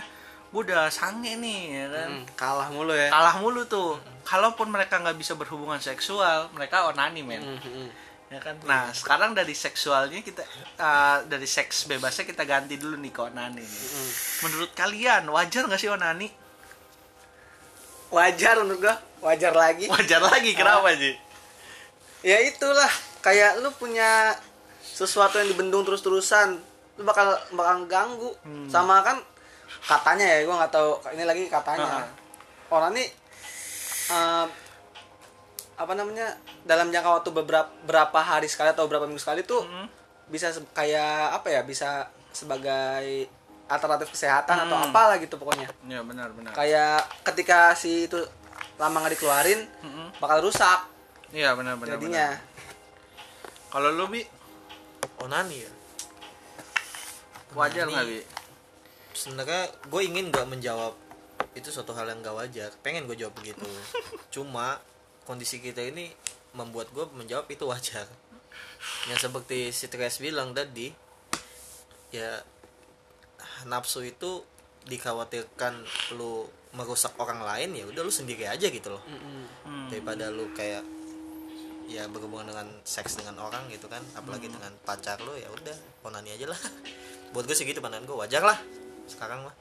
[0.49, 2.09] gua udah sange nih ya kan?
[2.09, 3.09] Hmm, kalah mulu ya.
[3.13, 4.01] Kalah mulu tuh.
[4.25, 7.87] Kalaupun mereka nggak bisa berhubungan seksual mereka onani men Hmm, hmm.
[8.33, 8.55] ya kan?
[8.65, 10.41] Nah sekarang dari seksualnya kita
[10.81, 13.81] uh, dari seks bebasnya kita ganti dulu nih ke onani nih.
[13.93, 14.11] Hmm.
[14.45, 16.29] menurut kalian wajar nggak sih onani
[18.09, 18.95] wajar menurut gua.
[19.19, 19.85] Wajar lagi.
[19.93, 21.15] Wajar lagi kenapa sih?
[22.23, 22.89] Ya itulah.
[23.19, 24.35] Kayak lu punya
[24.79, 26.55] sesuatu yang dibendung terus-terusan
[26.99, 28.31] lu bakal bakal ganggu.
[28.43, 28.67] Hmm.
[28.67, 29.19] sama kan
[29.81, 30.91] katanya ya gua nggak tahu.
[31.09, 31.87] Ini lagi katanya.
[32.01, 32.07] Ah.
[32.69, 33.09] orang nih
[34.09, 34.45] eh,
[35.73, 39.89] apa namanya dalam jangka waktu beberapa berapa hari sekali atau berapa minggu sekali tuh Hmm.
[40.27, 43.25] bisa se- kayak apa ya bisa sebagai
[43.65, 44.85] alternatif kesehatan atau Hmm.
[44.87, 45.65] apalah gitu pokoknya.
[45.83, 46.53] Ya benar benar.
[46.53, 48.21] Kayak ketika si itu
[48.75, 50.07] lama nggak dikeluarin Mm-mm.
[50.17, 50.85] bakal rusak.
[51.29, 52.37] Iya benar benar jadinya.
[53.67, 54.21] kalau lu bi
[55.17, 55.71] onani ya?
[57.51, 58.19] Wajar nggak bi
[59.19, 60.95] sebenarnya gue ingin nggak menjawab
[61.55, 62.71] itu suatu hal yang gak wajar.
[62.79, 63.67] Pengen gue jawab begitu.
[64.33, 64.79] Cuma
[65.27, 66.11] kondisi kita ini
[66.55, 68.07] membuat gue menjawab itu wajar.
[69.11, 70.91] Yang seperti si Tres bilang tadi
[72.15, 72.41] ya
[73.67, 74.41] nafsu itu
[74.87, 75.83] dikhawatirkan
[76.17, 79.03] lu merusak orang lain ya udah lu sendiri aja gitu loh.
[79.03, 79.91] Hmm.
[79.91, 80.81] daripada lu kayak
[81.89, 85.75] ya berhubungan dengan seks dengan orang gitu kan apalagi dengan pacar lu ya udah
[86.07, 86.61] onani aja lah.
[87.35, 88.57] Buat gue segitu pandangan gue wajar lah
[89.09, 89.55] sekarang mah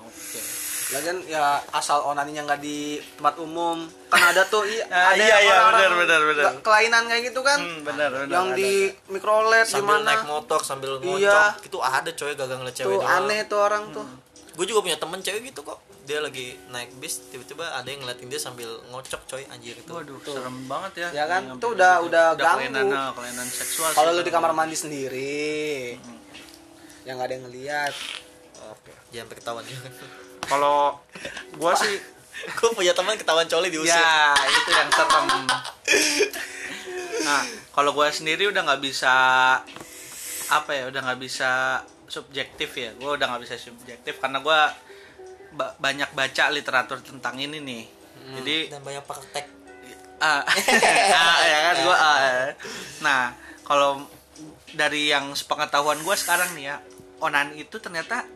[0.00, 0.40] Oke.
[0.88, 2.78] Lagian ya asal onaninya nggak di
[3.14, 6.44] tempat umum kan ada tuh iya, Ah, ada iya, iya, benar, benar, benar.
[6.48, 8.32] nggak- kelainan kayak gitu kan Hmm, benar, benar.
[8.32, 8.56] yang ada.
[8.56, 8.72] di
[9.06, 11.60] mikrolet di sambil naik mana motor sambil ngocok Iya.
[11.62, 14.06] itu ada coy gagal ngeliat cewek tuh doang aneh tuh orang tuh
[14.50, 18.26] gue juga punya temen cewek gitu kok dia lagi naik bis tiba-tiba ada yang ngeliatin
[18.26, 21.08] dia sambil ngocok coy anjir itu Waduh, serem banget ya.
[21.12, 21.44] Ya kan?
[21.52, 22.08] Tuh sampai udah- gitu.
[22.08, 22.56] udah ganggu.
[22.64, 23.92] kelainan, nah, kelainan seksual.
[23.92, 26.00] kalau lu di kamar mandi sendiri
[27.04, 27.94] yang nggak ada yang ngeliat
[29.12, 29.64] jangan ketahuan
[30.48, 30.96] Kalau
[31.56, 31.94] gua sih
[32.58, 35.26] gue punya teman ketahuan coli diusir ya itu yang serem.
[37.26, 37.42] Nah,
[37.74, 39.14] kalau gua sendiri udah nggak bisa
[40.48, 42.94] apa ya, udah nggak bisa subjektif ya.
[42.94, 44.70] Gua udah nggak bisa subjektif karena gua
[45.52, 47.84] ba- banyak baca literatur tentang ini nih.
[48.38, 49.58] Jadi dan banyak praktek
[50.18, 50.42] Ah,
[51.14, 52.50] ah, ya kan gua ah.
[52.98, 53.30] nah
[53.62, 54.02] kalau
[54.74, 56.82] dari yang sepengetahuan gua sekarang nih ya
[57.22, 58.26] onan itu ternyata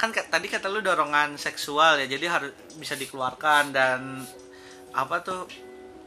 [0.00, 4.24] kan ka- tadi kata lu dorongan seksual ya jadi harus bisa dikeluarkan dan
[4.90, 5.44] apa tuh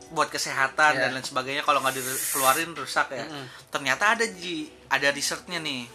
[0.10, 1.02] buat kesehatan Iya.
[1.04, 1.62] dan lain sebagainya.
[1.62, 3.26] Kalau nggak dikeluarin rusak ya.
[3.68, 5.86] Ternyata ada ji ada risetnya nih.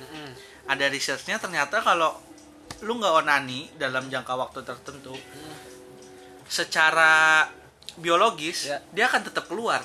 [0.67, 2.15] Ada risetnya ternyata kalau
[2.81, 5.15] lu nggak onani dalam jangka waktu tertentu
[6.47, 7.45] secara
[7.97, 8.79] biologis Ya.
[8.91, 9.83] dia akan tetap keluar.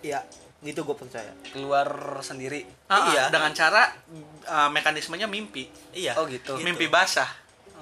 [0.00, 0.22] Iya
[0.62, 1.34] gitu gue percaya.
[1.50, 2.62] Keluar sendiri.
[2.86, 3.24] Ah, Iya.
[3.30, 3.82] dengan cara
[4.46, 5.66] uh, mekanismenya mimpi.
[5.90, 6.54] Iya Oh, gitu.
[6.56, 7.26] mimpi basah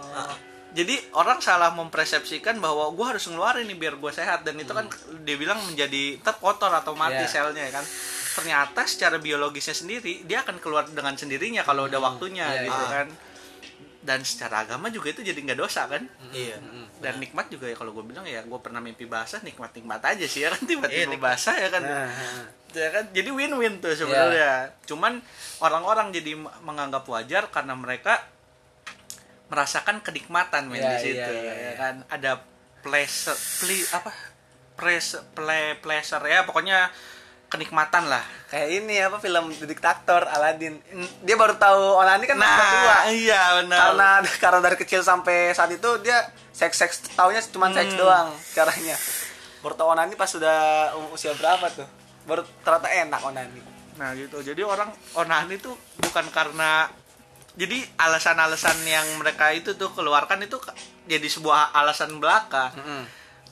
[0.01, 0.37] Oh.
[0.71, 4.47] jadi orang salah mempersepsikan bahwa gue harus ngeluarin nih biar gue sehat.
[4.47, 4.87] Dan itu kan
[5.23, 7.29] dia bilang menjadi ntar kotor atau mati Iya.
[7.29, 7.87] selnya ya kan.
[8.31, 12.93] Ternyata secara biologisnya sendiri dia akan keluar dengan sendirinya kalau udah waktunya Iya, gitu iya.
[13.03, 13.09] kan.
[14.01, 16.07] Dan secara agama juga itu jadi nggak dosa kan.
[16.31, 16.57] Iya.
[17.03, 20.25] Dan nikmat juga ya kalau gue bilang ya gue pernah mimpi basah nikmat nikmat aja
[20.25, 20.63] sih ya kan.
[20.71, 21.35] Tiba-tiba nikmat.
[21.35, 21.83] basah ya kan.
[21.83, 22.47] Nah, nah.
[22.71, 23.05] ya kan?
[23.11, 24.71] Jadi win-win tuh sebenarnya.
[24.87, 25.19] Cuman
[25.59, 28.23] orang-orang jadi menganggap wajar karena mereka
[29.51, 31.73] merasakan kenikmatan men Iya, di situ iya, iya, ya iya.
[31.75, 31.95] kan?
[32.07, 32.33] Ada
[32.81, 34.11] pleasure ple, apa?
[34.75, 36.89] Pleasure play, pleasure ya pokoknya
[37.47, 38.23] kenikmatan lah.
[38.47, 40.79] Kayak ini apa film The Diktator Aladdin.
[41.21, 42.63] Dia baru tahu onani kan udah tua.
[42.63, 43.79] nah iya benar.
[43.91, 44.09] Karena
[44.43, 46.17] karena dari kecil sampai saat itu dia
[46.55, 48.01] seks seks taunya cuma seks Hmm.
[48.01, 48.95] doang caranya.
[49.61, 50.57] Baru tahu onani pas sudah
[51.11, 51.91] usia berapa tuh?
[52.25, 53.61] Baru ternyata enak onani.
[53.99, 54.41] Nah gitu.
[54.41, 56.87] Jadi orang onani itu bukan karena
[57.59, 60.61] jadi alasan-alasan yang mereka itu tuh keluarkan itu
[61.11, 62.71] jadi sebuah alasan belaka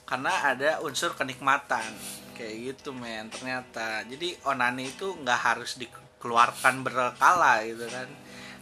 [0.07, 1.83] karena ada unsur kenikmatan
[2.39, 4.07] kayak gitu men ternyata.
[4.07, 8.09] Jadi onani itu nggak harus dikeluarkan berkala gitu kan.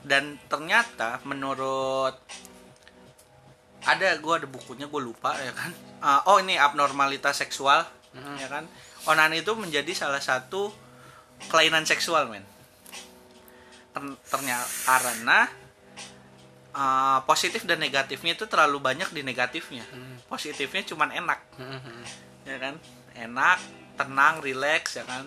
[0.00, 2.16] Dan ternyata menurut
[3.86, 5.70] ada gue ada bukunya gue lupa ya kan.
[6.00, 7.84] Ah, oh ini abnormalitas seksual
[8.16, 8.64] ya kan.
[9.04, 10.72] Onani itu menjadi salah satu
[11.52, 12.55] kelainan seksual men
[14.28, 15.48] ternyata karena
[16.76, 19.84] uh, positif dan negatifnya itu terlalu banyak di negatifnya.
[20.28, 21.40] Positifnya cuman enak.
[22.44, 22.74] Ya kan?
[23.16, 23.58] Enak
[23.96, 25.24] tenang rileks ya kan?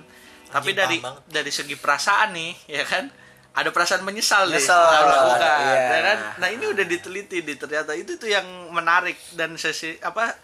[0.50, 1.24] Tapi Anjing, dari paham banget.
[1.30, 3.06] dari segi perasaan nih ya kan?
[3.50, 5.82] Ada perasaan menyesal deh setelah melakukan iya.
[5.90, 6.18] ya kan?
[6.38, 10.38] Nah ini udah diteliti di ternyata itu tuh yang menarik dan sesi apa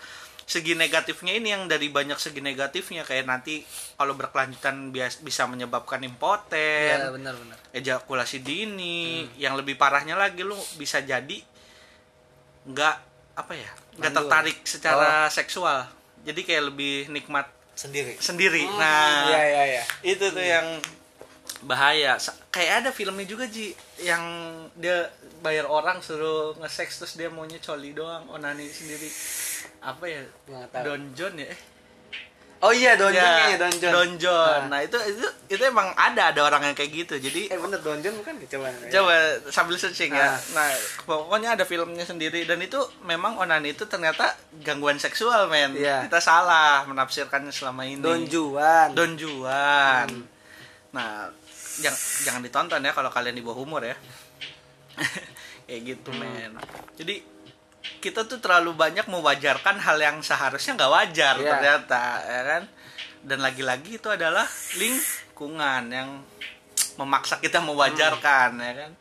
[0.45, 5.97] segi negatifnya ini yang dari banyak segi negatifnya kayak nanti kalau berkelanjutan bias, bisa menyebabkan
[5.99, 7.57] impoten Iya benar benar.
[7.71, 8.45] ejakulasi Hmm.
[8.45, 8.97] dini
[9.35, 11.41] yang lebih parahnya lagi lu bisa jadi
[12.65, 12.95] nggak
[13.35, 14.67] apa ya nggak tertarik Oh.
[14.67, 15.79] secara seksual.
[16.21, 18.17] Jadi kayak lebih nikmat sendiri.
[18.17, 18.65] sendiri.
[18.71, 19.83] Nah iya iya iya.
[20.03, 20.77] itu tuh yang
[21.61, 22.17] bahaya.
[22.17, 24.21] Sa- kayak ada filmnya juga Ji yang
[24.75, 28.25] dia bayar orang suruh nge-sex terus dia maunya coli doang.
[28.27, 29.09] Onani sendiri
[29.85, 30.21] apa ya.
[30.81, 31.53] Don John ya
[32.65, 34.59] oh iya donjon Ya, donjon Don John.
[34.67, 34.77] nah.
[34.77, 37.15] Nah, itu itu itu emang ada ada orang yang kayak gitu.
[37.21, 39.15] Jadi eh bener donjon bukan coba coba
[39.53, 40.33] sambil searching ya.
[40.33, 40.37] Ah.
[40.57, 40.67] Nah,
[41.05, 44.33] pokoknya ada filmnya sendiri dan itu memang onani itu ternyata
[44.65, 45.77] gangguan seksual, men.
[45.77, 46.09] Iya.
[46.09, 48.01] Kita salah menafsirkannya selama ini.
[48.01, 50.07] donjuan Don Juan.
[50.95, 51.29] Nah,
[51.83, 53.95] jangan jangan ditonton ya kalau kalian di bawah umur ya.
[55.67, 56.55] Kayak gitu, men.
[56.95, 57.34] Jadi
[57.99, 61.47] kita tuh terlalu banyak mewajarkan hal yang seharusnya nggak wajar Iya.
[61.49, 62.63] ternyata, ya kan?
[63.25, 64.45] Dan lagi-lagi itu adalah
[64.77, 66.09] lingkungan yang
[66.95, 68.91] memaksa kita mewajarkan, ya kan?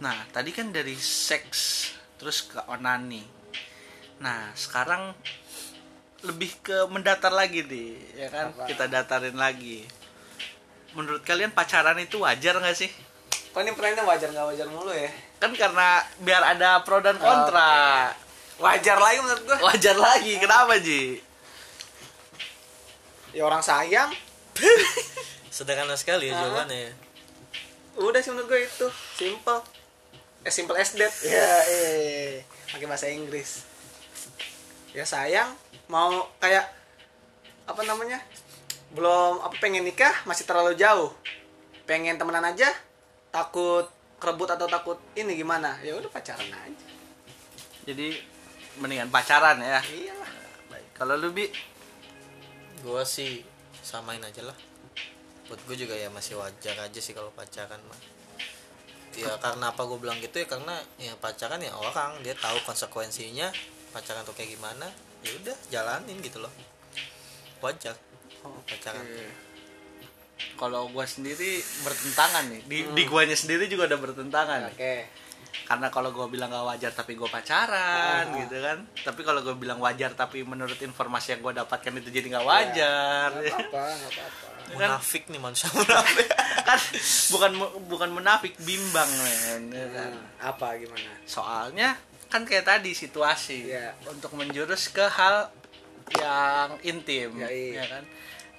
[0.00, 3.22] Nah, tadi kan dari seks terus ke onani.
[4.18, 5.12] Nah, sekarang
[6.22, 8.46] lebih ke mendatar lagi nih, ya kan?
[8.54, 8.64] Apa?
[8.66, 9.82] Kita datarin lagi.
[10.94, 12.90] Menurut kalian pacaran itu wajar nggak sih?
[13.52, 15.12] Kok ini pertanyaannya wajar nggak wajar mulu ya?
[15.36, 18.08] Kan karena biar ada pro dan kontra.
[18.56, 19.58] Wajar lagi menurut gua.
[19.68, 20.40] Wajar lagi.
[20.40, 21.20] Kenapa, Ji?
[23.36, 24.08] Ya orang sayang.
[25.52, 26.48] sederhana sekali ya Ah.
[26.48, 26.92] jawabannya ya.
[28.00, 28.88] Udah sih menurut gua itu.
[29.20, 29.60] Simple.
[30.48, 31.12] As simple as that.
[31.20, 32.40] Ya, eh.
[32.72, 33.68] Pakai bahasa Inggris.
[34.96, 35.52] Ya sayang,
[35.92, 36.72] mau kayak
[37.68, 38.16] apa namanya?
[38.96, 41.12] Belum apa pengen nikah masih terlalu jauh.
[41.84, 42.72] Pengen temenan aja
[43.32, 43.88] takut
[44.20, 45.80] kerebut atau takut ini gimana?
[45.82, 46.86] Ya udah pacaran aja.
[47.88, 48.20] Jadi
[48.78, 49.82] mendingan pacaran ya.
[49.82, 50.32] Iyalah.
[50.70, 50.86] Baik.
[50.94, 51.50] Kalau lu bi
[52.86, 53.42] gua sih
[53.82, 54.54] samain aja lah
[55.50, 58.00] buat gue juga ya masih wajar aja sih kalau pacaran mah
[59.12, 63.52] ya karena apa gue bilang gitu ya karena ya pacaran ya orang dia tahu konsekuensinya
[63.92, 64.88] pacaran tuh kayak gimana
[65.20, 66.48] ya udah jalanin gitu loh
[67.60, 67.92] wajar
[68.64, 69.51] pacaran tuh.
[70.54, 72.62] Kalau gua sendiri bertentangan nih.
[72.62, 74.68] Di, di guanya sendiri juga ada bertentangan.
[74.68, 75.06] Oke.
[75.62, 78.36] Karena kalau gua bilang gak wajar tapi gua pacaran Ah.
[78.36, 78.78] gitu kan.
[79.02, 83.28] Tapi kalau gua bilang wajar tapi menurut informasi yang gua dapatkan itu jadi nggak wajar.
[83.32, 84.50] Nggak apa-apa, nggak apa-apa.
[84.72, 86.28] munafik nih manusia munafik
[86.62, 86.80] kan
[87.28, 87.50] bukan
[87.84, 90.12] bukan munafik bimbang men ya kan?
[90.14, 91.12] Nah, apa gimana?
[91.24, 91.98] soalnya
[92.30, 93.92] kan kayak tadi situasi Iya.
[94.06, 95.50] untuk menjurus ke hal
[96.14, 97.82] yang intim Ya, iya.
[97.82, 98.04] ya kan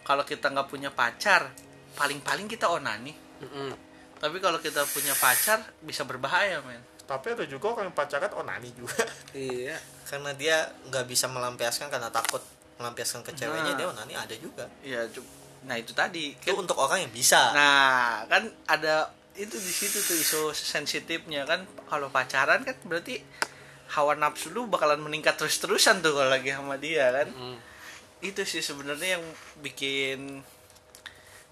[0.04, 1.50] kalau kita nggak punya pacar
[1.94, 3.72] paling-paling kita onani Mm-mm.
[4.16, 8.70] tapi kalau kita punya pacar bisa berbahaya men tapi ada juga orang yang pacaran onani
[8.72, 9.04] juga
[9.36, 9.76] Iya.
[10.06, 12.40] karena dia nggak bisa melampiaskan karena takut
[12.76, 13.78] melampiaskan ke ceweknya Nah.
[13.78, 15.26] dia onani ada juga ya cu-
[15.64, 20.14] nah itu tadi itu untuk orang yang bisa nah kan ada itu di situ tuh
[20.14, 23.18] isu sensitifnya kan kalau pacaran kan berarti
[23.90, 27.58] hawa nafsu lu bakalan meningkat terus-terusan tuh kalau lagi sama dia kan Mm.
[28.22, 29.26] itu sih sebenarnya yang
[29.60, 30.40] bikin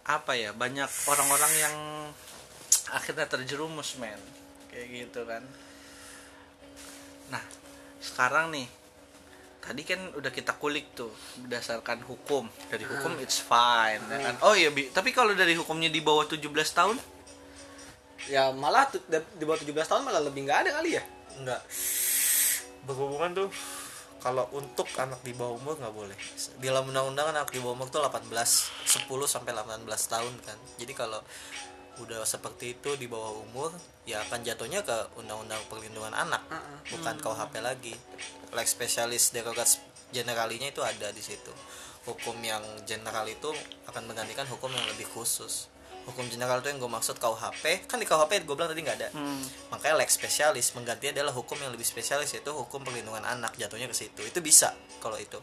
[0.06, 1.76] apa ya banyak orang-orang yang
[2.92, 4.20] akhirnya terjerumus men.
[4.72, 5.44] Kayak gitu kan.
[7.30, 7.44] Nah
[8.02, 8.68] sekarang nih
[9.62, 11.14] tadi kan udah kita kulik tuh
[11.46, 12.50] berdasarkan hukum.
[12.70, 14.36] Dari hukum it's fine ya kan?
[14.42, 14.90] Oh iya Bi.
[14.90, 16.42] tapi kalau dari hukumnya di bawah 17
[16.74, 16.98] tahun?
[18.30, 21.04] Ya malah di bawah 17 tahun malah lebih nggak ada kali ya.
[21.32, 21.64] enggak
[22.86, 23.50] berhubungan tuh
[24.22, 26.18] kalau untuk anak di bawah umur nggak boleh.
[26.62, 30.58] Di dalam undang-undang anak di bawah umur tuh 18 10 sampai 18 tahun kan.
[30.78, 31.18] Jadi kalau
[32.00, 33.74] udah seperti itu di bawah umur
[34.06, 36.46] ya akan jatuhnya ke undang-undang perlindungan anak
[36.94, 37.98] bukan KUHP lagi.
[38.54, 39.82] Lex spesialis derogat
[40.14, 41.52] generalinya itu ada di situ.
[42.06, 43.50] Hukum yang general itu
[43.90, 45.71] akan menggantikan hukum yang lebih khusus
[46.02, 49.10] hukum general itu yang gue maksud KUHP kan di KUHP gue bilang tadi nggak ada.
[49.70, 53.54] Makanya lex spesialis mengganti adalah hukum yang lebih spesialis yaitu hukum perlindungan anak.
[53.56, 54.22] Jatuhnya ke situ.
[54.26, 55.38] Itu bisa kalau itu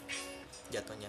[0.69, 1.09] jatuhnya.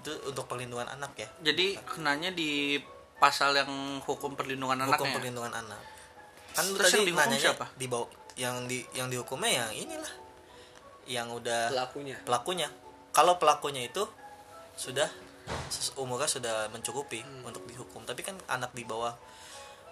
[0.00, 1.28] Itu untuk perlindungan anak ya.
[1.44, 2.80] Jadi kenanya di
[3.20, 5.80] pasal yang hukum perlindungan hukum anaknya perlindungan anak.
[6.54, 7.66] Kan lu Terus tadi yang nanyanya siapa?
[7.74, 10.14] di bawah yang di yang dihukumnya yang inilah.
[11.04, 12.16] Yang udah Pelakunya.
[12.24, 12.68] pelakunya.
[13.14, 14.02] Kalau pelakunya itu
[14.74, 15.06] sudah
[16.00, 18.04] umurnya sudah mencukupi untuk dihukum.
[18.08, 19.12] Tapi kan anak di bawah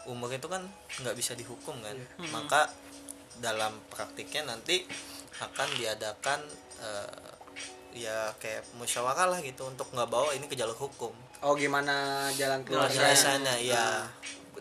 [0.09, 0.65] umur itu kan
[1.03, 1.97] nggak bisa dihukum kan.
[2.33, 2.71] Maka
[3.41, 4.85] dalam praktiknya nanti
[5.41, 6.41] akan diadakan
[6.81, 7.33] eh,
[7.93, 11.13] ya kayak musyawarah lah gitu untuk nggak bawa ini ke jalur hukum.
[11.45, 14.07] Oh gimana jalan keluar penyelesaiannya ya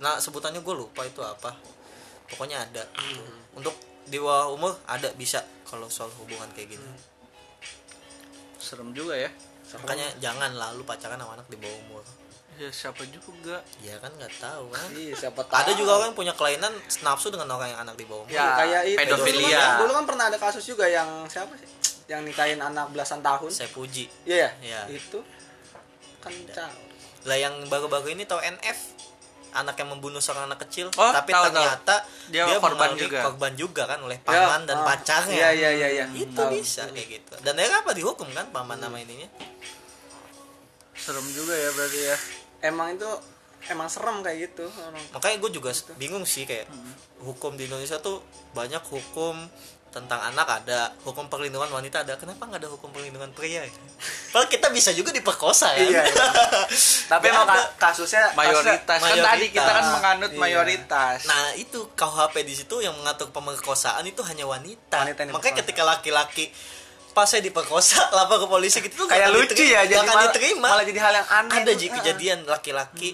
[0.02, 1.54] nah sebutannya gue lupa itu apa.
[2.26, 2.84] Pokoknya ada.
[2.96, 3.22] Gitu.
[3.52, 3.76] untuk
[4.08, 6.90] di bawah umur ada bisa kalau soal hubungan kayak gini.
[8.58, 9.30] Serem juga ya
[9.78, 12.04] makanya jangan lalu pacaran sama anak di bawah umur
[12.54, 15.56] ya siapa juga ya kan nggak tahu kan Iya, siapa tahu.
[15.56, 16.70] ada juga orang yang punya kelainan
[17.02, 18.98] nafsu dengan orang yang anak di bawah umur Ya, kayak itu.
[18.98, 19.42] pedofilia.
[19.42, 21.66] Dulu kan, dulu kan pernah ada kasus juga yang siapa sih?
[22.06, 23.50] Yang nikahin anak belasan tahun.
[23.50, 24.50] saya puji Iya ya?
[24.62, 24.82] Iya.
[24.94, 25.24] Itu
[26.20, 26.80] kan tahu.
[27.24, 28.78] lah yang baru-baru ini tau NF
[29.54, 31.96] anak yang membunuh seorang anak kecil Oh, tapi tahu, ternyata
[32.28, 33.20] Dia korban mengalami juga.
[33.26, 34.86] korban juga kan oleh paman dan ah.
[34.86, 36.06] pacarnya Iya, iya, iya, iya.
[36.14, 36.50] itu Tahu.
[36.50, 39.28] bisa kayak gitu dan akhirnya apa dihukum kan paman nama ininya
[40.94, 42.18] serem juga ya berarti ya
[42.64, 43.10] Emang itu
[43.68, 44.66] emang serem kayak gitu
[45.12, 46.70] makanya gue juga bingung sih kayak
[47.20, 49.38] hukum di Indonesia tuh banyak hukum
[49.90, 53.72] tentang anak ada hukum perlindungan wanita ada kenapa nggak ada hukum perlindungan pria ya?
[54.32, 56.16] Padahal kita bisa juga diperkosa ya Iya, iya.
[57.12, 58.80] Tapi emang kasusnya mayoritas.
[58.88, 59.28] Kan mayoritas.
[59.28, 60.40] tadi kita kan menganut Iya.
[60.40, 61.18] mayoritas.
[61.26, 66.48] Nah itu KUHP di situ yang mengatur pemerkosaan itu hanya wanita, Wanita makanya ketika laki-laki
[67.12, 70.68] pas saya diperkosa lapor ke polisi gitu tuh kayak lucu diterima, ya jadi malah, diterima.
[70.72, 71.56] malah jadi hal yang aneh.
[71.60, 71.96] Ada ji Heeh.
[72.00, 73.10] kejadian laki-laki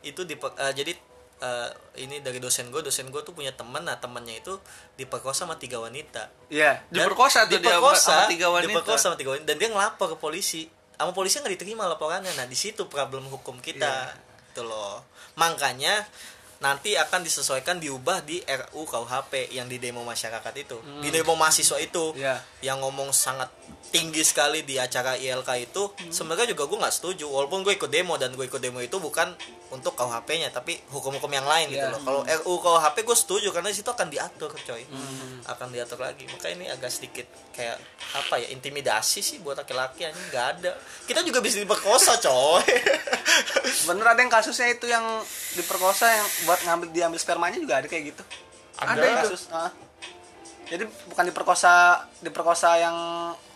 [0.00, 0.38] itu di
[0.70, 0.92] jadi
[1.40, 4.60] eh, ini dari dosen gue dosen gue tuh punya teman nah temannya itu
[4.94, 6.28] diperkosa sama tiga wanita.
[6.48, 6.84] Iya.
[6.86, 8.68] Dan Diperkosa tuh dia diperkosa, sama tiga wanita.
[8.70, 9.46] diperkosa sama tiga wanita.
[9.46, 10.68] Dan dia ngelapor ke polisi.
[10.94, 12.30] Sama polisi nggak diterima laporannya.
[12.34, 14.52] Nah di situ problem hukum kita Iya.
[14.52, 15.00] itu loh.
[15.34, 16.04] Makanya
[16.60, 20.76] nanti akan disesuaikan diubah di RU KUHP yang di demo masyarakat itu.
[21.00, 22.36] Di demo mahasiswa itu Iya.
[22.60, 23.48] yang ngomong sangat
[23.88, 25.88] tinggi sekali di acara ILK itu.
[26.12, 29.32] Sebenarnya juga gue nggak setuju walaupun gue ikut demo dan gue ikut demo itu bukan
[29.70, 31.92] untuk KUHP-nya tapi hukum-hukum yang lain gitu Iya.
[31.92, 34.82] loh kalau RU KUHP gue setuju karena di situ akan diatur coy
[35.44, 37.78] akan diatur lagi maka ini agak sedikit kayak
[38.12, 42.66] apa ya intimidasi sih buat laki-laki ini nggak ada kita juga bisa diperkosa coy
[43.82, 45.02] Bener ada yang kasusnya itu yang
[45.54, 48.22] diperkosa yang buat ngambil diambil spermanya juga ada kayak gitu.
[48.76, 49.18] Ada Ada itu.
[49.24, 49.42] kasus.
[49.50, 49.70] ah.
[50.66, 51.72] Jadi bukan diperkosa
[52.20, 52.96] diperkosa yang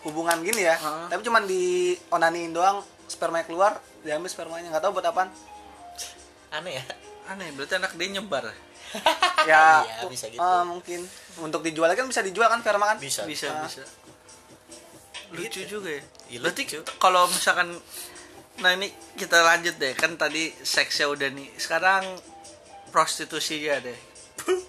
[0.03, 1.07] hubungan gini ya, Ah.
[1.09, 5.31] tapi cuman di onaniin doang spermanya keluar diambil spermanya nggak tahu buat apaan.
[6.55, 6.85] Aneh ya
[7.25, 8.45] Aneh, berarti anak dia nyebar.
[9.45, 10.39] Ya, Iya, bisa gitu.
[10.39, 11.05] ah, mungkin
[11.37, 12.97] untuk dijual kan bisa dijual kan sperma kan?
[12.97, 13.65] bisa Bisa, Ah.
[13.65, 13.83] bisa.
[15.33, 15.77] Lucu Gitu.
[15.77, 16.03] juga ya.
[16.31, 16.81] Iya, Berarti lucu.
[16.97, 17.75] kalau misalkan
[18.55, 18.87] Nah ini
[19.19, 22.07] kita lanjut deh kan tadi seksnya udah nih sekarang
[22.89, 23.99] prostitusinya deh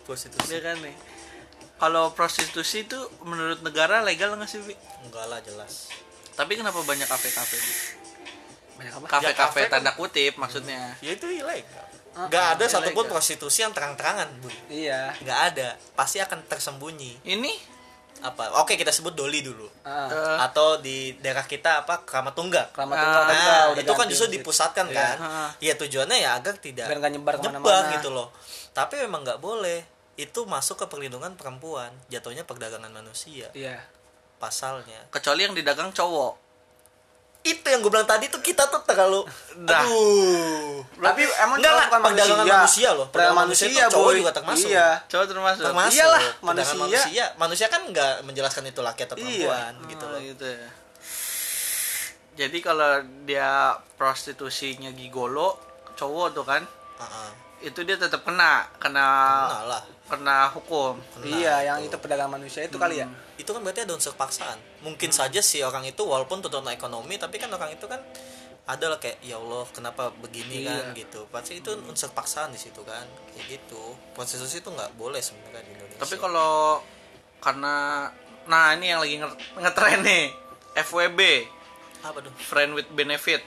[0.01, 0.95] prostitusi ya kan nih
[1.77, 4.73] kalau prostitusi itu menurut negara legal nggak sih Bi?
[5.05, 5.93] enggak lah jelas
[6.33, 7.73] tapi kenapa banyak kafe-kafe Bi?
[7.75, 8.04] Banyak apa?
[8.77, 10.95] Kafe-kafe kafe kan- tanda kutip maksudnya.
[10.99, 11.85] Ya itu ilegal.
[12.11, 12.81] Ah, nggak ada ilegal.
[12.81, 14.49] satupun prostitusi yang terang-terangan bu.
[14.67, 15.15] Iya.
[15.17, 15.67] nggak ada.
[15.93, 17.23] Pasti akan tersembunyi.
[17.23, 17.53] Ini?
[18.23, 18.63] Apa?
[18.63, 19.67] Oke kita sebut doli dulu.
[19.83, 21.99] Eh, atau di daerah kita apa?
[22.01, 24.35] Keramat tunggal Keramat Tunggal kan nah itu kan justru gitu.
[24.39, 24.95] dipusatkan Iya.
[24.95, 25.15] kan?
[25.19, 25.49] Ah.
[25.59, 28.31] ya tujuannya ya agar tidak Biar nyebar nyebar gitu loh.
[28.71, 29.83] Tapi memang nggak boleh.
[30.15, 31.91] Itu masuk ke perlindungan perempuan.
[32.07, 33.51] Jatuhnya perdagangan manusia.
[33.51, 33.83] Iya.
[34.35, 34.99] pasalnya.
[35.09, 36.44] Kecuali yang didagang cowok
[37.45, 39.21] itu yang gue bilang tadi tuh kita tuh terlalu
[39.60, 39.79] Dah.
[39.79, 42.58] aduh Tapi emang enggak cowok lah perdagangan manusia.
[42.58, 44.17] manusia loh Perdagangan manusia, manusia, itu cowok boy.
[44.17, 44.89] juga termasuk Iya.
[45.05, 46.75] cowok termasuk termasuk Iyalah, manusia.
[46.75, 49.25] manusia manusia kan nggak menjelaskan itu laki atau Iya.
[49.45, 50.69] perempuan gitu Ah, loh gitu ya.
[52.36, 52.91] jadi kalau
[53.23, 53.49] dia
[53.95, 55.55] prostitusinya gigolo
[55.95, 56.62] cowok tuh kan
[56.97, 57.29] Heeh.
[57.63, 59.05] itu dia tetap kena kena
[59.47, 60.97] Nah lah kena hukum.
[61.11, 61.93] Kena iya, yang itu.
[61.93, 63.07] perdagangan manusia itu kali ya.
[63.35, 64.55] itu kan berarti ada unsur paksaan.
[64.79, 67.99] Mungkin saja si orang itu walaupun tuntutan ekonomi tapi kan orang itu kan
[68.65, 70.71] ada lah kayak ya Allah kenapa begini Iya.
[70.83, 70.85] kan?
[70.93, 71.19] Gitu.
[71.27, 73.03] Pasti itu unsur paksaan di situ kan.
[73.29, 73.83] Kayak gitu.
[74.11, 75.99] Prostitusi itu nggak boleh sebenarnya di Indonesia.
[75.99, 76.81] Tapi kalau
[77.37, 78.07] karena
[78.45, 80.25] nah ini yang lagi nge- ngetren nih.
[80.75, 81.19] FWB
[82.03, 82.33] apa tuh?
[82.37, 83.41] Friend with benefit.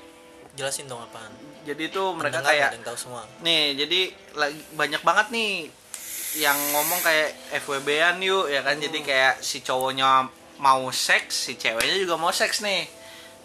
[0.53, 1.31] Jelasin dong apaan.
[1.63, 3.23] Jadi itu mereka Pendengar kayak tahu semua.
[3.41, 4.01] nih jadi
[4.35, 5.51] lagi banyak banget nih
[6.35, 11.97] yang ngomong kayak FWB-an yuk ya kan jadi kayak si cowoknya mau seks si ceweknya
[11.97, 12.99] juga mau seks nih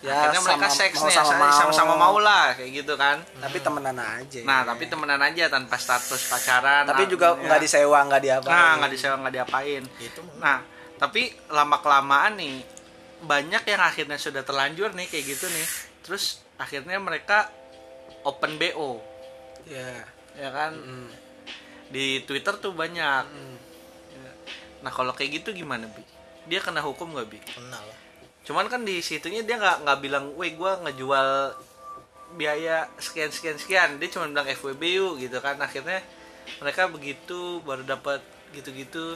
[0.04, 1.52] Ya, akhirnya mereka sama- seks mau nih sama sa- mau.
[1.56, 4.40] sama-sama mau lah kayak gitu kan Tapi temenan aja.
[4.44, 7.40] nah tapi temenan aja tanpa status pacaran tapi nah, juga ya.
[7.40, 8.44] nggak disewa, nggak diapa.
[8.46, 10.60] nah nggak disewa nggak diapain itu nah
[11.00, 12.60] tapi lama kelamaan nih
[13.22, 15.68] banyak yang akhirnya sudah terlanjur nih kayak gitu nih
[16.04, 17.48] terus akhirnya mereka
[18.22, 19.00] open bo
[19.64, 20.04] Iya.
[20.36, 21.08] ya kan Mm.
[21.94, 23.24] Di Twitter tuh banyak.
[23.24, 23.56] Mm.
[24.16, 24.32] Ya.
[24.82, 26.02] Nah kalau kayak gitu gimana bi?
[26.44, 27.40] Dia kena hukum nggak bi?
[27.40, 28.00] kenal lah
[28.44, 31.56] Cuman kan di situnya dia nggak nggak bilang, weh gue ngejual
[32.34, 33.90] biaya sekian sekian sekian.
[33.96, 35.56] Dia cuma bilang FWB yuk gitu kan.
[35.58, 36.04] Akhirnya
[36.58, 38.20] mereka begitu baru dapat
[38.52, 39.16] gitu-gitu.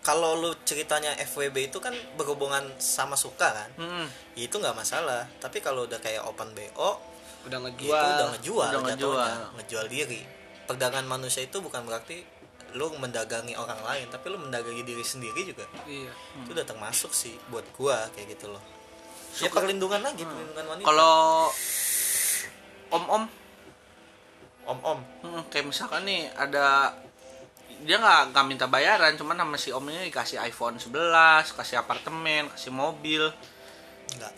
[0.00, 4.06] kalau lu ceritanya FWB itu kan berhubungan sama suka kan Hmm.
[4.32, 6.96] ya itu nggak masalah tapi kalau udah kayak open BO
[7.44, 7.92] Udah itu ngejual.
[7.92, 9.32] udah ngejual Udah ngejual.
[9.58, 10.22] ngejual diri
[10.68, 12.20] perdagangan manusia itu bukan berarti
[12.76, 15.64] lu mendagangi orang lain tapi lu mendagangi diri sendiri juga.
[15.88, 16.12] Iya.
[16.44, 18.60] itu udah termasuk sih buat gua kayak gitu loh.
[19.40, 20.84] Ya perlindungan lagi perlindungan wanita.
[20.84, 21.16] Kalau
[22.92, 23.24] om-om,
[24.68, 26.92] om om hmm, kayak misalkan nih ada
[27.88, 32.50] dia nggak nggak minta bayaran, cuman sama si om ini dikasih iPhone 11, kasih apartemen,
[32.52, 33.30] kasih mobil,
[34.12, 34.34] enggak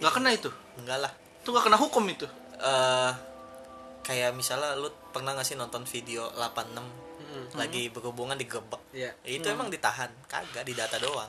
[0.00, 1.12] nggak kena itu, enggak lah.
[1.44, 2.26] Itu nggak kena hukum itu.
[2.58, 3.27] eh
[4.02, 7.60] kayak misalnya lu pernah nggak sih nonton video 86 Mm.
[7.60, 9.12] lagi berhubungan digebek Iya.
[9.20, 11.28] Ya, itu emang ditahan kagak di data doang.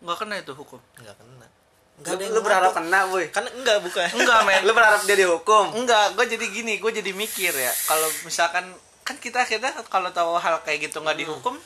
[0.00, 0.80] Nggak kena itu hukum?
[0.96, 1.44] Nggak kena.
[1.44, 3.26] Lu, nggak ada yang lu berharap kena, boy.
[3.28, 4.08] kan enggak bukan.
[4.14, 4.62] Enggak men.
[4.64, 5.74] Lu berharap dia dihukum.
[5.74, 7.72] enggak gue jadi gini gue jadi mikir ya.
[7.84, 8.64] Kalau misalkan
[9.04, 11.56] kan kita akhirnya kalau tahu hal kayak gitu nggak dihukum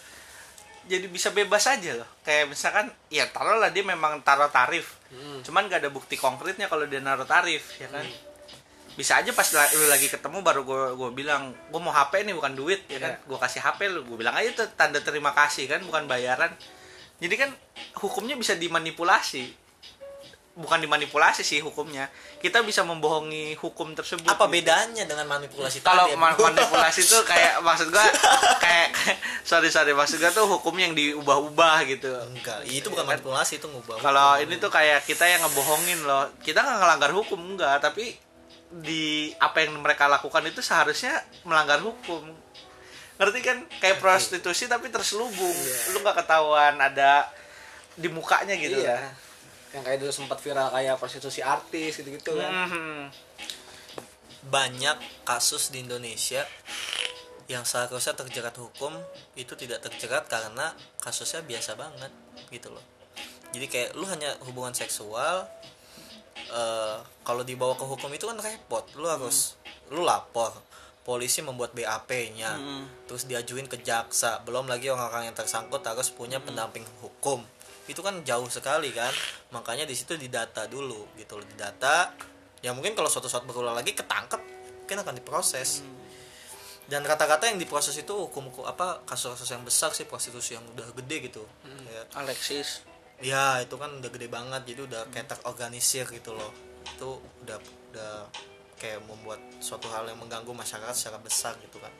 [0.82, 2.08] jadi bisa bebas aja loh.
[2.26, 4.98] Kayak misalkan ya taruhlah dia memang taruh tarif.
[5.12, 5.44] Hmm.
[5.44, 8.00] cuman gak ada bukti konkretnya kalau dia naruh tarif ya kan
[8.92, 12.52] bisa aja pas lu lagi ketemu baru gue gue bilang gue mau HP nih bukan
[12.52, 13.16] duit ya kan?
[13.16, 13.24] Iya.
[13.24, 16.52] gue kasih HP lu gue bilang aja tuh tanda terima kasih kan bukan bayaran.
[17.16, 17.50] Jadi kan
[18.02, 19.62] hukumnya bisa dimanipulasi.
[20.52, 22.12] Bukan dimanipulasi sih hukumnya.
[22.36, 24.28] Kita bisa membohongi hukum tersebut.
[24.28, 24.60] Apa gitu.
[24.60, 26.20] bedanya dengan manipulasi kalau tadi?
[26.20, 28.04] ma- manipulasi itu kayak maksud gua
[28.60, 29.16] kayak, kayak
[29.48, 32.12] sorry sorry maksud gua tuh hukum yang diubah-ubah gitu.
[32.28, 36.28] Enggak itu bukan manipulasi itu ngubah kalau ini tuh kayak kita yang ngebohongin loh.
[36.44, 38.12] Kita nggak ngelanggar hukum enggak tapi
[38.80, 42.24] di apa yang mereka lakukan itu seharusnya melanggar hukum.
[43.20, 43.58] Ngerti kan?
[43.78, 45.58] Kayak prostitusi tapi terselubung.
[45.92, 47.28] Lu nggak ketahuan ada
[47.96, 49.12] di mukanya gitu iya.
[49.72, 52.52] yang kayak dulu sempat viral kayak prostitusi artis gitu-gitu kan.
[52.68, 53.00] Mhm.
[54.42, 56.42] banyak kasus di Indonesia
[57.46, 58.90] yang seharusnya terjerat hukum
[59.38, 62.10] itu tidak terjerat karena kasusnya biasa banget
[62.50, 62.82] gitu loh.
[63.54, 65.46] Jadi kayak lu hanya hubungan seksual
[66.50, 68.84] eh, kalau dibawa ke hukum itu kan repot.
[68.98, 69.54] Lu harus
[69.92, 70.50] lu lapor.
[71.02, 72.62] Polisi membuat BAP-nya
[73.10, 74.38] terus diajuin ke jaksa.
[74.46, 77.42] Belum lagi orang-orang yang tersangkut harus punya pendamping hukum.
[77.90, 79.10] Itu kan jauh sekali kan?
[79.50, 81.46] Makanya di situ didata dulu gitu loh.
[81.50, 82.14] Didata
[82.62, 84.38] ya mungkin kalau suatu saat berulang lagi ketangkep.
[84.86, 85.82] Mungkin akan diproses.
[86.86, 91.34] Dan kata-kata yang diproses itu hukum apa kasus-kasus yang besar sih prostitusi yang udah gede
[91.34, 91.42] gitu.
[91.66, 92.86] Kayak, Alexis
[93.22, 96.50] ya itu kan udah gede banget jadi udah kayak terorganisir gitu loh.
[96.82, 97.58] Itu udah
[97.94, 98.14] udah
[98.76, 101.94] kayak membuat suatu hal yang mengganggu masyarakat secara besar gitu kan.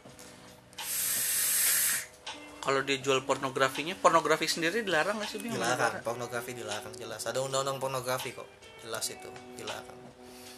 [2.62, 5.54] Kalau dia jual pornografinya pornografi sendiri dilarang nggak sih Bim?
[5.54, 7.26] dilarang pornografi dilarang jelas.
[7.26, 8.46] Ada undang-undang pornografi kok
[8.82, 9.98] jelas itu dilarang.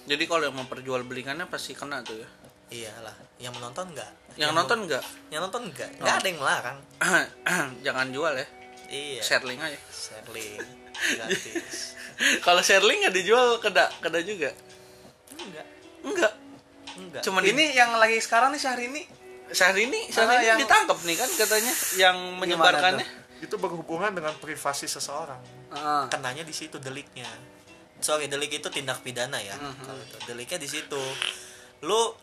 [0.04, 2.28] Jadi kalau yang memperjualbelikannya pasti kena tuh ya?
[2.64, 5.04] Iyalah yang menonton enggak yang nonton nggak?
[5.30, 6.78] Yang nonton enggak enggak ada yang melarang.
[7.86, 8.46] Jangan jual ya
[8.94, 9.20] iya.
[9.20, 9.78] Share link aja.
[9.84, 10.60] Sharing
[11.14, 11.98] gratis.
[12.40, 14.50] Kalau share link nggak dijual kena kena juga?
[15.34, 15.66] Enggak.
[16.02, 16.32] Enggak.
[16.94, 17.22] Enggak.
[17.22, 19.02] Cuman ini yang lagi sekarang nih sehari ini
[19.46, 20.00] Syahrini?
[20.00, 21.72] Ini Ah, Syahrini yang- ditangkap nih kan katanya.
[21.96, 23.06] Yang menyebarkannya.
[23.36, 25.36] itu berhubungan dengan privasi seseorang.
[25.68, 26.04] Heeh.
[26.08, 27.28] kenanya di situ deliknya.
[27.98, 29.52] Sorry delik itu tindak pidana ya.
[29.54, 29.82] Mhm.
[29.82, 31.02] kalau itu deliknya di situ.
[31.80, 32.14] Lu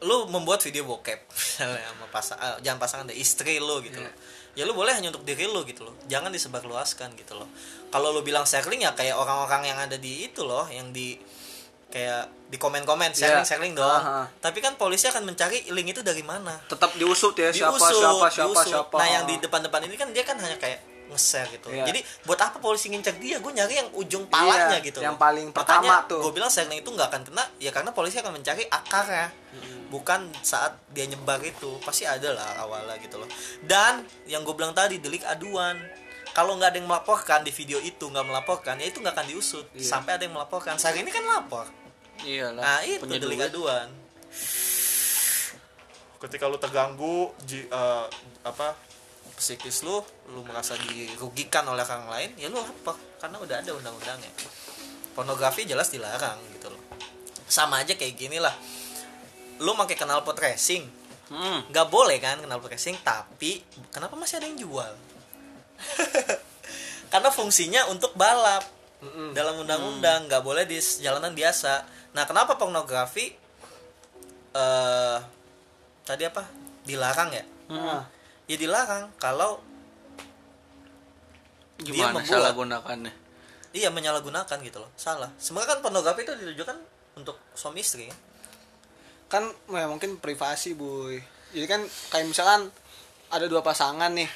[0.00, 1.20] lu membuat video bokep.
[1.32, 4.12] Misalnya sama pasang ah, jangan pasangan deh istri lu gitu Iya.
[4.52, 7.46] Ya lu boleh hanya untuk diri lu gitu loh jangan disebarluaskan gitu loh
[7.88, 11.14] kalau lu bilang sharing ya kayak orang-orang yang ada di itu loh yang di
[11.86, 13.48] kayak di komen-komen sharing Iya.
[13.48, 14.26] sharing dong Aha.
[14.38, 18.26] tapi kan polisi akan mencari link itu dari mana tetap diusut ya siapa diusut, siapa
[18.28, 18.70] siapa diusut.
[18.70, 20.78] siapa Nah yang di depan-depan ini kan dia kan hanya kayak
[21.10, 21.68] nge-share gitu.
[21.68, 21.84] Iya.
[21.84, 23.38] Jadi buat apa polisi ngincer dia?
[23.38, 24.98] Gue nyari yang ujung palanya Iya, gitu.
[25.00, 26.22] yang paling pertama tuh.
[26.22, 29.28] Gue bilang sharing itu nggak akan kena ya karena polisi akan mencari akarnya.
[29.88, 33.26] Bukan saat dia nyebar itu pasti ada lah awalnya gitu loh.
[33.60, 35.74] Dan yang gue bilang tadi delik aduan.
[36.30, 39.66] Kalau nggak ada yang melaporkan di video itu nggak melaporkan ya itu nggak akan diusut
[39.72, 39.82] Iya.
[39.90, 40.78] sampai ada yang melaporkan.
[40.78, 41.66] Saat ini kan lapor.
[42.20, 43.90] iyalah Nah itu delik aduan.
[46.20, 48.06] ketika lu terganggu ji- eh,
[48.42, 48.76] apa
[49.40, 50.04] psikis lu
[50.36, 54.28] lu merasa dirugikan oleh orang lain ya lu lapor karena udah ada undang-undangnya.
[55.16, 56.80] Pornografi jelas dilarang gitu loh.
[57.48, 58.52] Sama aja kayak gini lah.
[59.64, 61.00] Lu pakai knalpot racing.
[61.30, 61.62] Hmm.
[61.70, 63.62] nggak boleh kan knalpot racing tapi
[63.94, 64.92] kenapa masih ada yang jual?
[67.12, 68.66] Karena fungsinya untuk balap.
[69.32, 71.88] Dalam undang-undang nggak boleh di jalanan biasa.
[72.12, 73.32] Nah kenapa pornografi
[74.52, 75.18] eh
[76.04, 76.44] tadi apa?
[76.84, 77.44] Dilarang ya?
[77.70, 78.19] Heeh.
[78.50, 79.14] Ya dilarang.
[79.22, 79.62] Kalau
[81.78, 82.26] dia gimana membuat.
[82.26, 83.12] salah gunakannya?
[83.70, 84.90] Iya menyalahgunakan gitu loh.
[84.98, 85.30] Salah.
[85.38, 86.76] Sebenarnya kan pornografi itu ditujukan
[87.14, 88.10] untuk suami istri.
[88.10, 88.18] Kan?
[89.30, 91.22] kan ya, mungkin privasi boy.
[91.54, 91.80] Jadi kan
[92.10, 92.66] kayak misalkan
[93.30, 94.26] ada dua pasangan nih.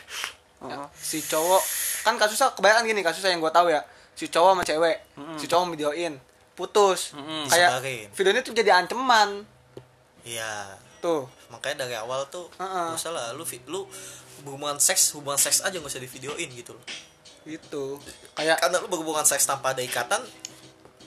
[0.64, 1.60] Ya, si cowok
[2.06, 3.82] kan kasusnya kebanyakan gini kasusnya yang gue tahu ya.
[4.14, 4.96] Si cowok sama cewek.
[5.34, 6.14] Si cowok videoin
[6.54, 7.18] putus.
[7.18, 7.50] Mm-mm.
[7.50, 8.06] kayak Disebarin.
[8.14, 9.42] videonya tuh jadi ancaman.
[10.22, 11.28] Iya tuh.
[11.52, 12.88] Makanya dari awal tuh Heeh.
[12.88, 13.84] nggak usah lah lu lu
[14.40, 16.84] hubungan seks hubungan seks aja nggak usah di videoin gitu loh.
[17.44, 18.00] Gitu.
[18.32, 20.24] Kayak karena lu berhubungan seks tanpa ada ikatan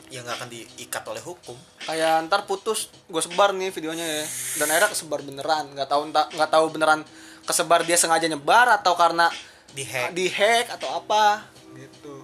[0.07, 1.57] ya nggak akan diikat oleh hukum.
[1.83, 4.23] kayak ntar putus gue sebar nih videonya ya.
[4.61, 7.01] Dan akhirnya kesebar beneran nggak tahu nggak tahu beneran
[7.43, 9.27] kesebar dia sengaja nyebar atau karena
[9.73, 10.13] di hack.
[10.13, 11.43] di hack atau apa.
[11.73, 12.15] Gitu.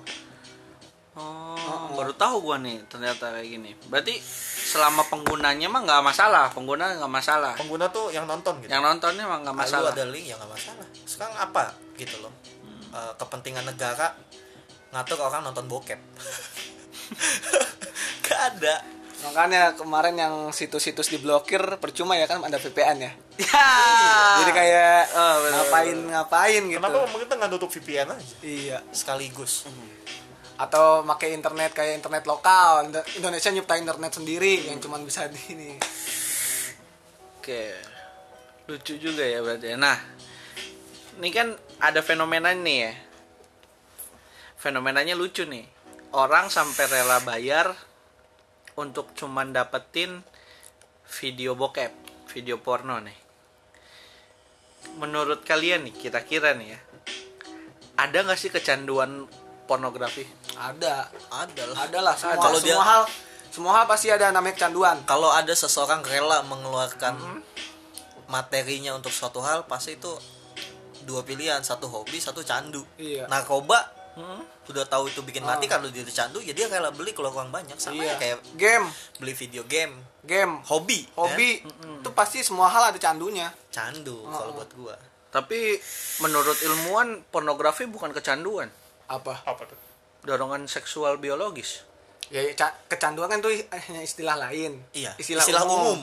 [1.13, 3.71] Oh, baru tahu gua nih ternyata kayak gini.
[3.85, 4.17] Berarti
[4.73, 7.53] selama penggunanya mah nggak masalah, pengguna nggak masalah.
[7.53, 8.73] pengguna tuh yang nonton gitu.
[8.73, 9.93] Yang nontonnya mah nggak masalah.
[9.93, 10.85] ada link ya nggak masalah.
[11.05, 12.33] Sekarang apa gitu loh?
[12.93, 14.17] Eh, kepentingan negara
[14.93, 15.97] ngatur orang nonton bokep.
[18.23, 18.75] Gak ada.
[19.23, 23.11] Makanya kemarin yang situs-situs diblokir percuma ya kan ada VPN ya?
[23.33, 23.65] Ya.
[24.45, 26.77] jadi kayak Oh, bener, ngapain ngapain gitu.
[26.77, 28.35] Kenapa pemerintah nggak nutup VPN aja?
[28.45, 28.77] Iya.
[28.93, 29.65] Sekaligus
[30.63, 35.39] atau pakai internet kayak internet lokal Indo- Indonesia nyiptain internet sendiri yang cuman bisa di
[35.51, 35.71] ini
[37.43, 37.75] Oke.
[38.71, 39.75] Lucu juga ya berarti.
[39.75, 39.99] Nah,
[41.19, 41.51] ini kan
[41.83, 42.93] ada fenomena nih ya.
[44.55, 45.67] Fenomenanya lucu nih.
[46.15, 47.75] orang sampai rela bayar
[48.79, 50.23] untuk cuman dapetin
[51.19, 51.91] video bokep,
[52.31, 53.17] video porno nih.
[55.01, 56.79] Menurut kalian nih, kira-kira nih ya,
[57.97, 59.25] ada nggak sih kecanduan
[59.65, 60.23] pornografi?
[60.55, 61.07] ada.
[61.31, 61.77] Ada lah.
[61.87, 63.03] Ada lah semua, Kalau dia- semua hal
[63.53, 64.97] semua hal pasti ada namanya kecanduan.
[65.05, 67.13] Kalau ada seseorang rela mengeluarkan
[68.25, 70.09] materinya untuk suatu hal pasti itu
[71.05, 71.61] dua pilihan.
[71.61, 72.81] Satu hobi satu candu.
[72.97, 73.29] Iya.
[73.29, 74.45] narkoba Hmm?
[74.69, 77.73] udah tahu itu bikin mati kalau dia candu ya dia rela beli kalau uang banyak.
[77.81, 78.13] Sama iya.
[78.13, 78.85] ya kayak game.
[79.17, 79.93] beli video game.
[80.21, 80.61] Game.
[80.69, 81.65] Hobi hobi.
[81.65, 81.97] Ya.
[81.97, 83.49] itu pasti semua hal ada candunya.
[83.73, 84.95] Candu kalau buat gua.
[85.33, 85.81] Tapi
[86.21, 88.69] menurut ilmuwan pornografi bukan kecanduan,
[89.13, 89.77] apa apa tuh
[90.21, 91.83] dorongan seksual biologis.
[92.25, 95.99] ya ca- kecanduan kan itu hanya istilah lain iya istilah, istilah, umum,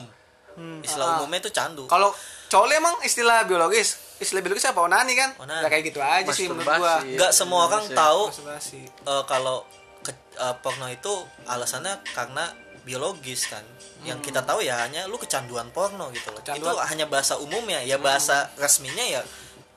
[0.51, 0.79] Hmm.
[0.79, 1.15] istilah Ah.
[1.17, 2.13] umumnya itu candu kalau
[2.47, 5.63] cowok emang istilah biologis istilah biologis apa onani kan Onani.
[5.63, 7.17] ya kayak gitu aja sih menurut gua iya.
[7.17, 7.95] nggak semua orang Iya.
[7.97, 8.79] tahu Masturbasi.
[8.85, 9.63] eh, kalau
[9.99, 11.13] ke- eh, porno itu
[11.45, 12.51] alasannya karena
[12.81, 13.63] biologis kan
[14.01, 16.73] yang kita tahu ya hanya lu kecanduan porno gitu loh Kecanduan.
[16.73, 19.21] itu hanya bahasa umumnya ya bahasa resminya ya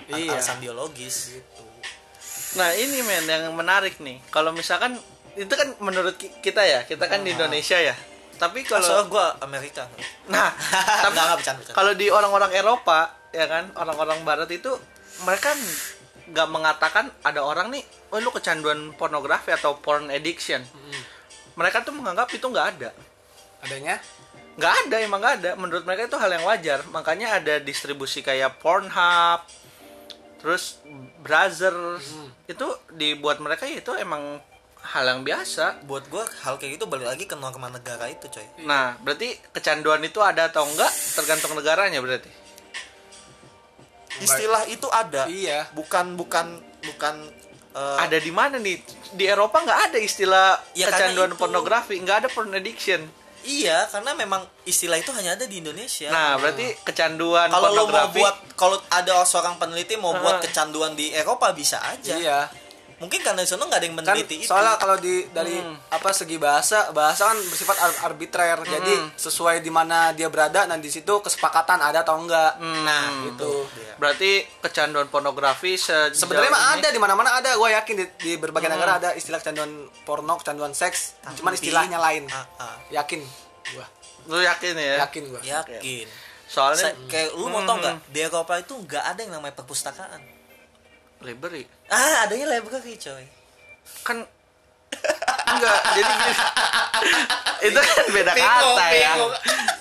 [0.06, 0.34] Iya.
[0.34, 1.40] alasan biologis
[2.54, 4.22] Nah ini men yang menarik nih.
[4.30, 4.94] Kalau misalkan
[5.34, 7.94] itu kan menurut ki- kita ya, kita kan di Indonesia ya.
[8.34, 9.86] Tapi kalau kalau gua Amerika
[10.26, 10.50] nah,
[11.06, 11.14] tapi
[11.70, 14.74] kalau di orang-orang Eropa ya kan, orang-orang Barat itu
[15.22, 15.54] mereka
[16.30, 20.62] nggak mengatakan ada orang nih, oh lu kecanduan pornografi atau porn addiction.
[21.54, 22.90] Mereka tuh menganggap itu nggak ada.
[23.64, 23.96] adanya
[24.54, 28.62] nggak ada emang nggak ada menurut mereka itu hal yang wajar makanya ada distribusi kayak
[28.62, 29.40] Pornhub
[30.44, 30.84] terus
[31.24, 31.96] Brother
[32.44, 34.36] itu dibuat mereka itu emang
[34.84, 35.80] hal yang biasa.
[35.88, 38.44] Buat gua hal kayak gitu balik lagi ke norma negara itu coy.
[38.68, 40.92] Nah berarti kecanduan itu ada atau enggak?
[41.16, 42.28] Tergantung negaranya berarti.
[44.20, 45.24] Istilah itu ada.
[45.32, 45.72] Iya.
[45.72, 46.60] Bukan bukan
[46.92, 47.14] bukan
[47.72, 48.84] eh, ada di mana nih?
[49.16, 51.96] Di Eropa nggak ada istilah Ya, kecanduan pornografi.
[52.04, 53.08] Nggak ada porn addiction
[53.44, 56.08] iya karena memang istilah itu hanya ada di Indonesia.
[56.08, 61.12] Nah berarti kecanduan kalau lu mau buat kalau ada seorang peneliti mau buat kecanduan di
[61.12, 62.16] Eropa bisa aja.
[62.16, 62.63] Iya
[62.96, 64.46] mungkin karena di sana nggak ada yang kan meneliti itu.
[64.46, 65.74] soalnya kalau di dari Hmm.
[65.88, 68.58] apa segi bahasa bahasa kan bersifat ar- arbitrer.
[68.60, 72.58] Jadi sesuai di mana dia berada dan di situ kesepakatan ada atau enggak.
[72.60, 73.66] Nah itu
[73.96, 77.54] berarti kecanduan pornografi sebenarnya mah ada di mana-mana ada.
[77.54, 79.70] Gue yakin di, di berbagai negara ada istilah kecanduan
[80.02, 81.18] porno kecanduan seks.
[81.34, 82.26] Cuman Tapi- istilahnya lain.
[82.28, 82.76] Ah, ah.
[82.90, 83.22] yakin
[83.70, 83.86] gua.
[84.26, 85.04] Lu yakin ya?
[85.04, 85.40] Yakin gua.
[85.40, 86.06] Yakin.
[86.44, 88.04] Soalnya Sa- kayak lu mau tau nggak?
[88.06, 90.20] Di Eropa itu nggak ada yang namanya perpustakaan
[91.24, 91.64] library.
[91.88, 93.24] Ah adanya library coy.
[94.02, 94.22] Kan
[95.46, 96.32] enggak jadi gini.
[97.64, 99.12] Itu kan beda Bingung, kata ya.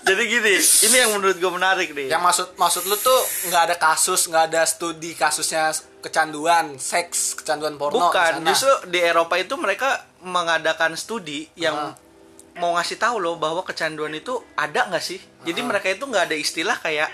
[0.03, 2.07] jadi gini ini yang menurut gue menarik nih.
[2.07, 7.75] Yang maksud maksud lu tuh nggak ada kasus nggak ada studi kasusnya kecanduan seks kecanduan
[7.75, 9.89] porno bukan justru di Eropa itu mereka
[10.21, 11.91] mengadakan studi yang Ah.
[12.55, 15.19] mau ngasih tahu loh bahwa kecanduan itu ada nggak sih?
[15.43, 15.65] Jadi Ah.
[15.65, 17.09] mereka itu nggak ada istilah kayak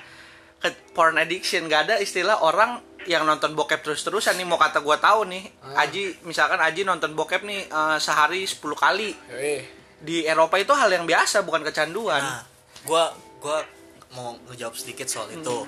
[0.60, 5.00] ke- porn addiction nggak ada istilah orang yang nonton bokep terus-terusan nih mau kata gua
[5.00, 5.86] tahu nih Ah.
[5.86, 9.12] Aji misalkan Aji nonton bokep nih eh, sehari 10 kali.
[9.32, 9.58] Yoi.
[10.00, 12.24] di Eropa itu hal yang biasa bukan kecanduan.
[12.24, 12.44] Nah
[12.84, 13.60] gua gua
[14.16, 15.68] mau ngejawab sedikit soal itu.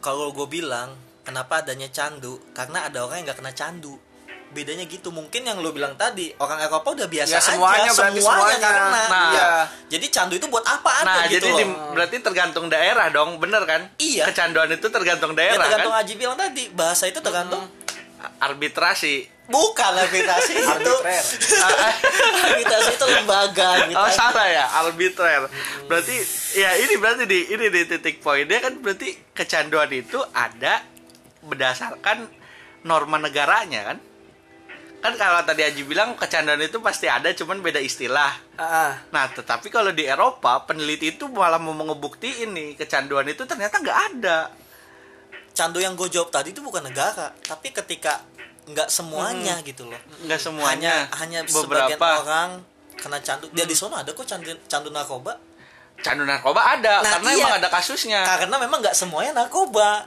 [0.00, 2.40] Kalau gue bilang kenapa adanya candu?
[2.56, 4.00] Karena ada orang yang nggak kena candu
[4.50, 8.18] bedanya gitu mungkin yang lu bilang tadi orang Eropa udah biasa Ya, semuanya aja berarti
[8.18, 8.68] semuanya, semuanya.
[8.68, 9.30] kena Nah.
[9.30, 9.46] Iya.
[9.88, 13.38] jadi candu itu buat apa ada Nah, gitu jadi loh di- berarti tergantung daerah dong,
[13.38, 13.86] bener kan?
[13.96, 14.26] Iya.
[14.26, 16.00] Kecanduan itu tergantung ya daerah tergantung kan?
[16.00, 17.62] Aji bilang tadi bahasa itu tergantung
[18.36, 19.14] Arbitrasi.
[19.46, 21.24] bukan arbitrasi itu Arbitrer.
[22.44, 25.48] arbitrasi itu lembaga gitu Oh salah ya, arbitrer.
[25.86, 26.16] Berarti
[26.54, 30.84] ya ini berarti di ini di titik poinnya kan berarti kecanduan itu ada
[31.40, 32.28] berdasarkan
[32.82, 33.98] norma negaranya kan?
[35.00, 38.36] Kan kalau tadi Aji bilang kecanduan itu pasti ada, cuman beda istilah.
[38.54, 43.76] Ah, Nah, tetapi kalau di Eropa peneliti itu malah mau ngebuktiin nih kecanduan itu ternyata
[43.76, 44.38] nggak ada.
[45.50, 48.22] candu yang gue jawab tadi itu bukan negara tapi ketika
[48.66, 51.10] nggak semuanya gitu loh Nggak semuanya.
[51.10, 52.50] hanya hanya sebagian beberapa orang
[52.94, 55.36] kena candu dia di sana ada kok candu candu narkoba
[55.98, 57.38] candu narkoba ada Nah, karena iya.
[57.42, 58.20] emang ada kasusnya.
[58.22, 60.06] karena memang nggak semuanya narkoba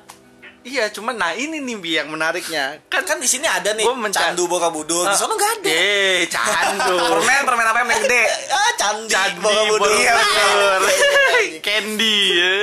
[0.64, 2.80] Iya, cuman nah ini nih Bi yang menariknya.
[2.88, 6.24] Kan kan di sini ada nih Gua menca- candu borobudur di sana nggak ada Eh,
[6.26, 6.96] candu.
[7.12, 10.82] permen permen apa yang gede ah candi, Candi borobudur Borobudur.
[11.68, 12.54] Candy ya.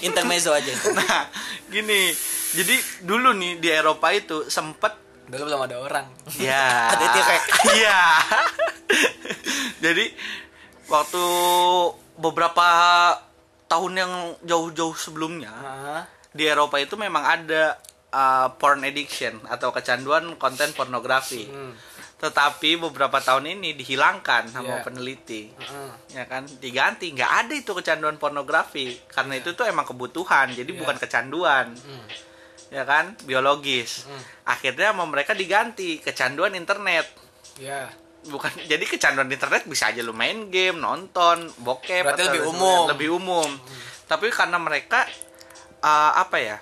[0.00, 1.28] intermezzo aja Nah,
[1.66, 2.16] gini.
[2.50, 6.88] Jadi dulu nih di Eropa itu sempet dulu belum ada orang ya.
[6.88, 7.42] Ada tirek.
[7.74, 8.00] Iya.
[9.78, 10.04] Jadi
[10.86, 11.24] waktu
[12.16, 12.66] beberapa
[13.66, 14.12] tahun yang
[14.42, 16.02] jauh-jauh sebelumnya Ah,
[16.38, 17.74] di Eropa itu memang ada
[18.08, 21.44] uh, porn addiction atau kecanduan konten pornografi.
[21.44, 21.74] Hmm.
[22.18, 24.82] tetapi beberapa tahun ini dihilangkan sama Iya.
[24.82, 25.90] peneliti Heeh.
[26.12, 30.78] ya kan diganti nggak ada itu kecanduan pornografi karena itu tuh emang kebutuhan jadi Iya.
[30.78, 32.06] bukan kecanduan Hmm.
[32.68, 34.18] ya kan biologis Hmm.
[34.44, 37.06] akhirnya sama mereka diganti kecanduan internet
[37.56, 37.86] Ya.
[38.26, 42.78] bukan jadi kecanduan internet bisa aja lu main game nonton bokep Berarti atau lebih umum.
[42.80, 42.90] Hmm.
[42.90, 43.48] lebih umum
[44.04, 45.06] tapi karena mereka
[45.80, 46.56] uh, apa ya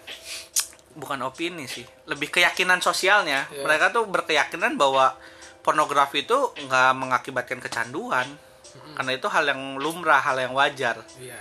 [0.93, 3.63] bukan opini sih lebih keyakinan sosialnya Iya.
[3.63, 5.13] mereka tuh berkeyakinan bahwa
[5.61, 8.27] pornografi itu nggak mengakibatkan kecanduan
[8.67, 8.93] Hmm.
[8.93, 11.41] karena itu hal yang lumrah hal yang wajar Iya.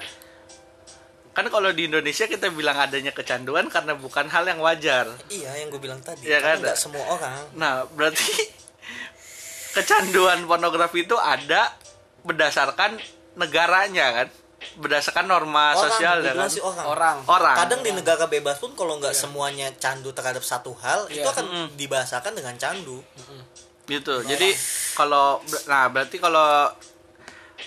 [1.31, 5.67] kan kalau di Indonesia kita bilang adanya kecanduan karena bukan hal yang wajar iya yang
[5.67, 6.63] gue bilang tadi Iya karena kan?
[6.63, 8.23] nggak semua orang Nah, berarti
[9.75, 11.75] kecanduan pornografi itu ada
[12.23, 12.95] berdasarkan
[13.35, 14.27] negaranya kan?
[14.75, 16.61] Berdasarkan norma orang sosial ya bilang kan?
[16.61, 17.17] orang Orang.
[17.25, 17.55] Orang.
[17.55, 21.31] kadang di negara bebas pun kalau nggak semuanya candu terhadap satu hal itu Iya.
[21.31, 22.99] akan dibahasakan dengan candu
[23.85, 24.25] gitu.
[24.25, 24.49] Jadi
[24.93, 26.73] kalau nah berarti kalau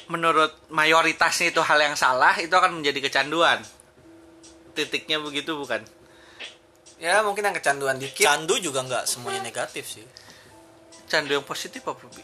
[0.08, 3.62] menurut mayoritasnya itu hal yang salah itu akan menjadi kecanduan.
[4.74, 5.82] Titiknya begitu bukan?
[6.98, 8.26] Ya mungkin yang kecanduan dikit.
[8.26, 10.02] candu juga nggak semuanya negatif sih
[11.06, 12.20] Candu yang positif apa, Bi?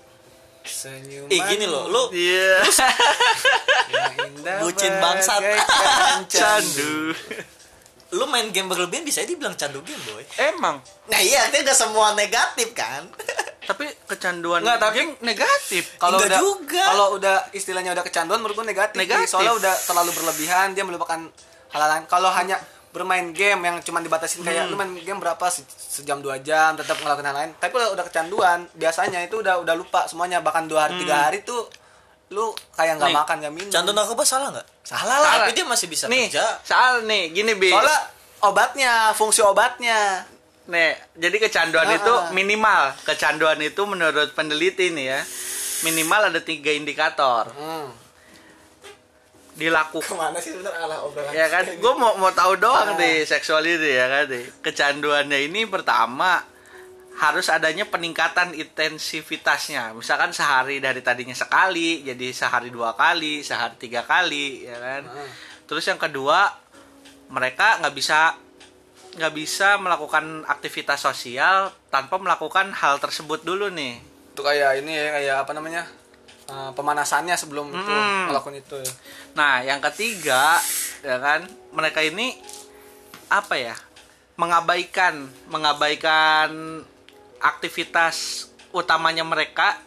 [0.64, 1.28] Senyuman.
[1.28, 2.64] eh gini loh lu Iya.
[4.26, 5.40] indah Bucin bangsat.
[6.32, 7.12] Candu.
[8.10, 10.78] lu main game berlebihan bisa dibilang candu game boy Emang.
[11.04, 13.04] nah iya itu nggak semua negatif kan
[13.64, 15.96] Tapi kecanduan Nggak, tapi- game negatif.
[15.96, 16.84] Kalau udah juga.
[16.84, 18.92] kalau udah istilahnya udah kecanduan menurut gue negatif.
[18.94, 19.24] Negatif.
[19.26, 21.16] Soalnya udah terlalu berlebihan dia melupakan
[21.72, 22.04] hal lain.
[22.04, 22.60] Kalau hanya
[22.94, 25.42] bermain game yang cuma dibatasin kayak lu main game berapa?
[25.50, 27.50] Se- sejam dua jam tetap ngelakuin hal lain.
[27.58, 30.38] Tapi kalau udah kecanduan biasanya itu udah udah lupa semuanya.
[30.38, 31.66] Bahkan dua hari tiga hari tuh
[32.30, 33.70] lu kayak nggak makan nggak minum.
[33.70, 34.66] Candu narkoba salah nggak?
[34.80, 35.32] Salah lah.
[35.42, 36.46] tapi dia masih bisa nih, kerja.
[36.62, 37.68] soal nih, gini Bi.
[37.68, 37.98] soalnya
[38.40, 40.22] obatnya fungsi obatnya.
[40.64, 42.96] Nih, jadi kecanduan Ah, itu minimal.
[43.04, 45.20] Kecanduan itu menurut peneliti nih ya,
[45.82, 47.50] minimal ada tiga indikator.
[47.50, 48.03] hmm.
[49.54, 50.10] Dilakukan.
[50.10, 51.30] Ke mana sih sebenarnya alah obrolan.
[51.30, 51.64] Ya kan?
[51.78, 54.44] Gue mau mau tahu doang nih seksual ini ya kan nih.
[54.62, 56.42] Kecanduannya ini pertama
[57.14, 59.94] harus adanya peningkatan intensivitasnya.
[59.94, 65.02] Misalkan sehari dari tadinya sekali jadi sehari dua kali sehari tiga kali ya kan?
[65.06, 65.30] Hmm.
[65.64, 66.52] terus yang kedua
[67.32, 68.36] mereka nggak bisa
[69.14, 74.02] nggak bisa melakukan aktivitas sosial tanpa melakukan hal tersebut dulu nih.
[74.34, 75.86] Itu kayak ini ya kayak apa namanya
[76.44, 78.28] eh, pemanasannya sebelum itu Hmm.
[78.30, 78.92] melakukan itu ya.
[79.34, 80.60] Nah, yang ketiga,
[81.00, 82.36] ya kan, mereka ini
[83.28, 83.76] apa ya?
[84.36, 86.82] Mengabaikan, mengabaikan
[87.38, 89.78] aktivitas utamanya mereka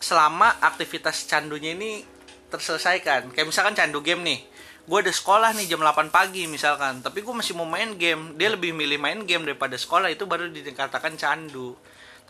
[0.00, 2.04] selama aktivitas candunya ini
[2.50, 3.32] terselesaikan.
[3.32, 4.40] Kayak misalkan candu game nih.
[4.88, 8.34] Gue ada sekolah nih jam 8 pagi misalkan, tapi gue masih mau main game.
[8.34, 11.78] Dia lebih milih main game daripada sekolah itu baru dikatakan candu.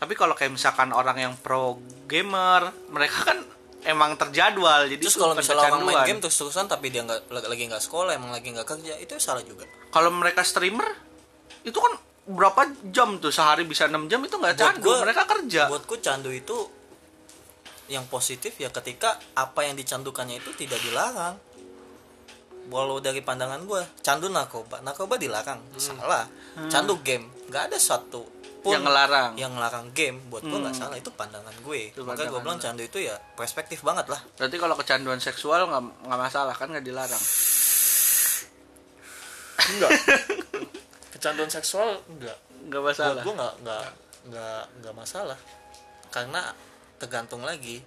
[0.01, 1.77] Tapi kalau kayak misalkan orang yang pro
[2.09, 3.37] gamer, mereka kan
[3.85, 4.89] emang terjadwal.
[4.89, 8.17] Jadi terus kalau misalnya orang main game terus terusan tapi dia nggak lagi nggak sekolah
[8.17, 9.69] emang lagi nggak kerja itu salah juga.
[9.93, 10.89] Kalau mereka streamer
[11.61, 11.93] itu kan
[12.25, 13.29] berapa jam tuh?
[13.29, 14.89] Sehari bisa 6 jam itu nggak candu.
[14.89, 15.69] gua- mereka kerja.
[15.69, 16.57] buatku candu itu
[17.85, 21.37] yang positif ya ketika apa yang dicandukannya itu tidak dilarang.
[22.73, 24.81] Walau dari pandangan gue candu narkoba.
[24.81, 26.25] Narkoba dilarang salah.
[26.69, 27.29] Candu game.
[27.49, 29.31] Nggak ada satu pun Yang ngelarang.
[29.35, 30.83] yang ngelarang game buat gue nggak Hmm.
[30.85, 31.81] salah itu pandangan gue.
[31.89, 34.21] Itu makanya gue bilang candu itu ya perspektif banget lah.
[34.35, 37.23] Berarti kalau kecanduan seksual nggak nggak masalah kan nggak dilarang?
[39.67, 39.91] Enggak.
[41.13, 42.37] Kecanduan seksual enggak.
[42.63, 43.85] Nggak buat masalah gue nggak nggak
[44.29, 45.39] nggak nggak masalah.
[46.09, 46.41] Karena
[46.97, 47.81] tergantung lagi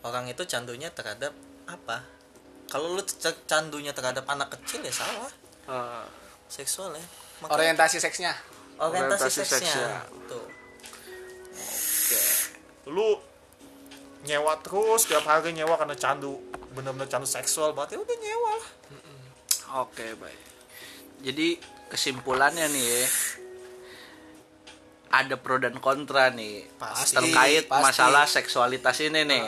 [0.00, 1.32] orang itu candunya terhadap
[1.66, 2.00] apa?
[2.66, 3.02] Kalau lu
[3.44, 5.30] candunya terhadap anak kecil ya salah.
[5.64, 6.04] Eh,
[6.46, 7.04] seksual ya.
[7.40, 8.32] Makanya- orientasi seksnya
[8.78, 10.02] orientasi, Orientasi seksnya.
[10.26, 10.44] tuh
[11.54, 12.22] oke.
[12.90, 13.08] Lu
[14.24, 16.40] nyewa terus tiap hari nyewa karena candu
[16.72, 18.54] bener-bener candu seksual berarti udah nyewa
[19.84, 20.40] oke baik.
[21.24, 21.56] Jadi
[21.88, 23.04] kesimpulannya nih ya,
[25.14, 27.82] ada pro dan kontra nih Pasti, terkait pasti.
[27.82, 29.46] masalah seksualitas ini nih.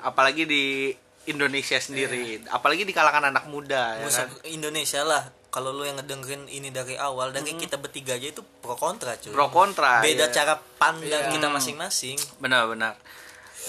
[0.00, 0.64] Apalagi di
[1.24, 2.40] Indonesia sendiri.
[2.48, 4.28] Apalagi di kalangan anak muda ya kan?
[4.48, 5.22] Indonesia lah
[5.54, 9.30] kalau lu yang ngedengerin ini dari awal dari kita bertiga aja itu pro kontra cuy
[9.30, 10.34] pro kontra beda ya.
[10.34, 11.30] cara pandang Iya.
[11.30, 12.98] kita masing-masing Benar-benar.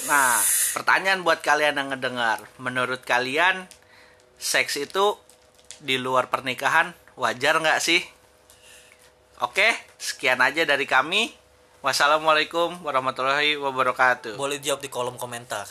[0.09, 0.41] Nah,
[0.73, 3.69] pertanyaan buat kalian yang ngedengar, menurut kalian
[4.35, 5.15] seks itu
[5.79, 8.03] di luar pernikahan wajar nggak sih?
[9.39, 11.31] Oke, sekian aja dari kami.
[11.79, 14.35] Wassalamualaikum warahmatullahi wabarakatuh.
[14.35, 15.69] boleh jawab di kolom komentar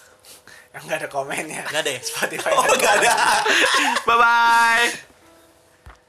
[0.70, 3.14] yang nggak ada komennya nggak deh Spotify oh nggak ada
[4.06, 5.13] Bye bye.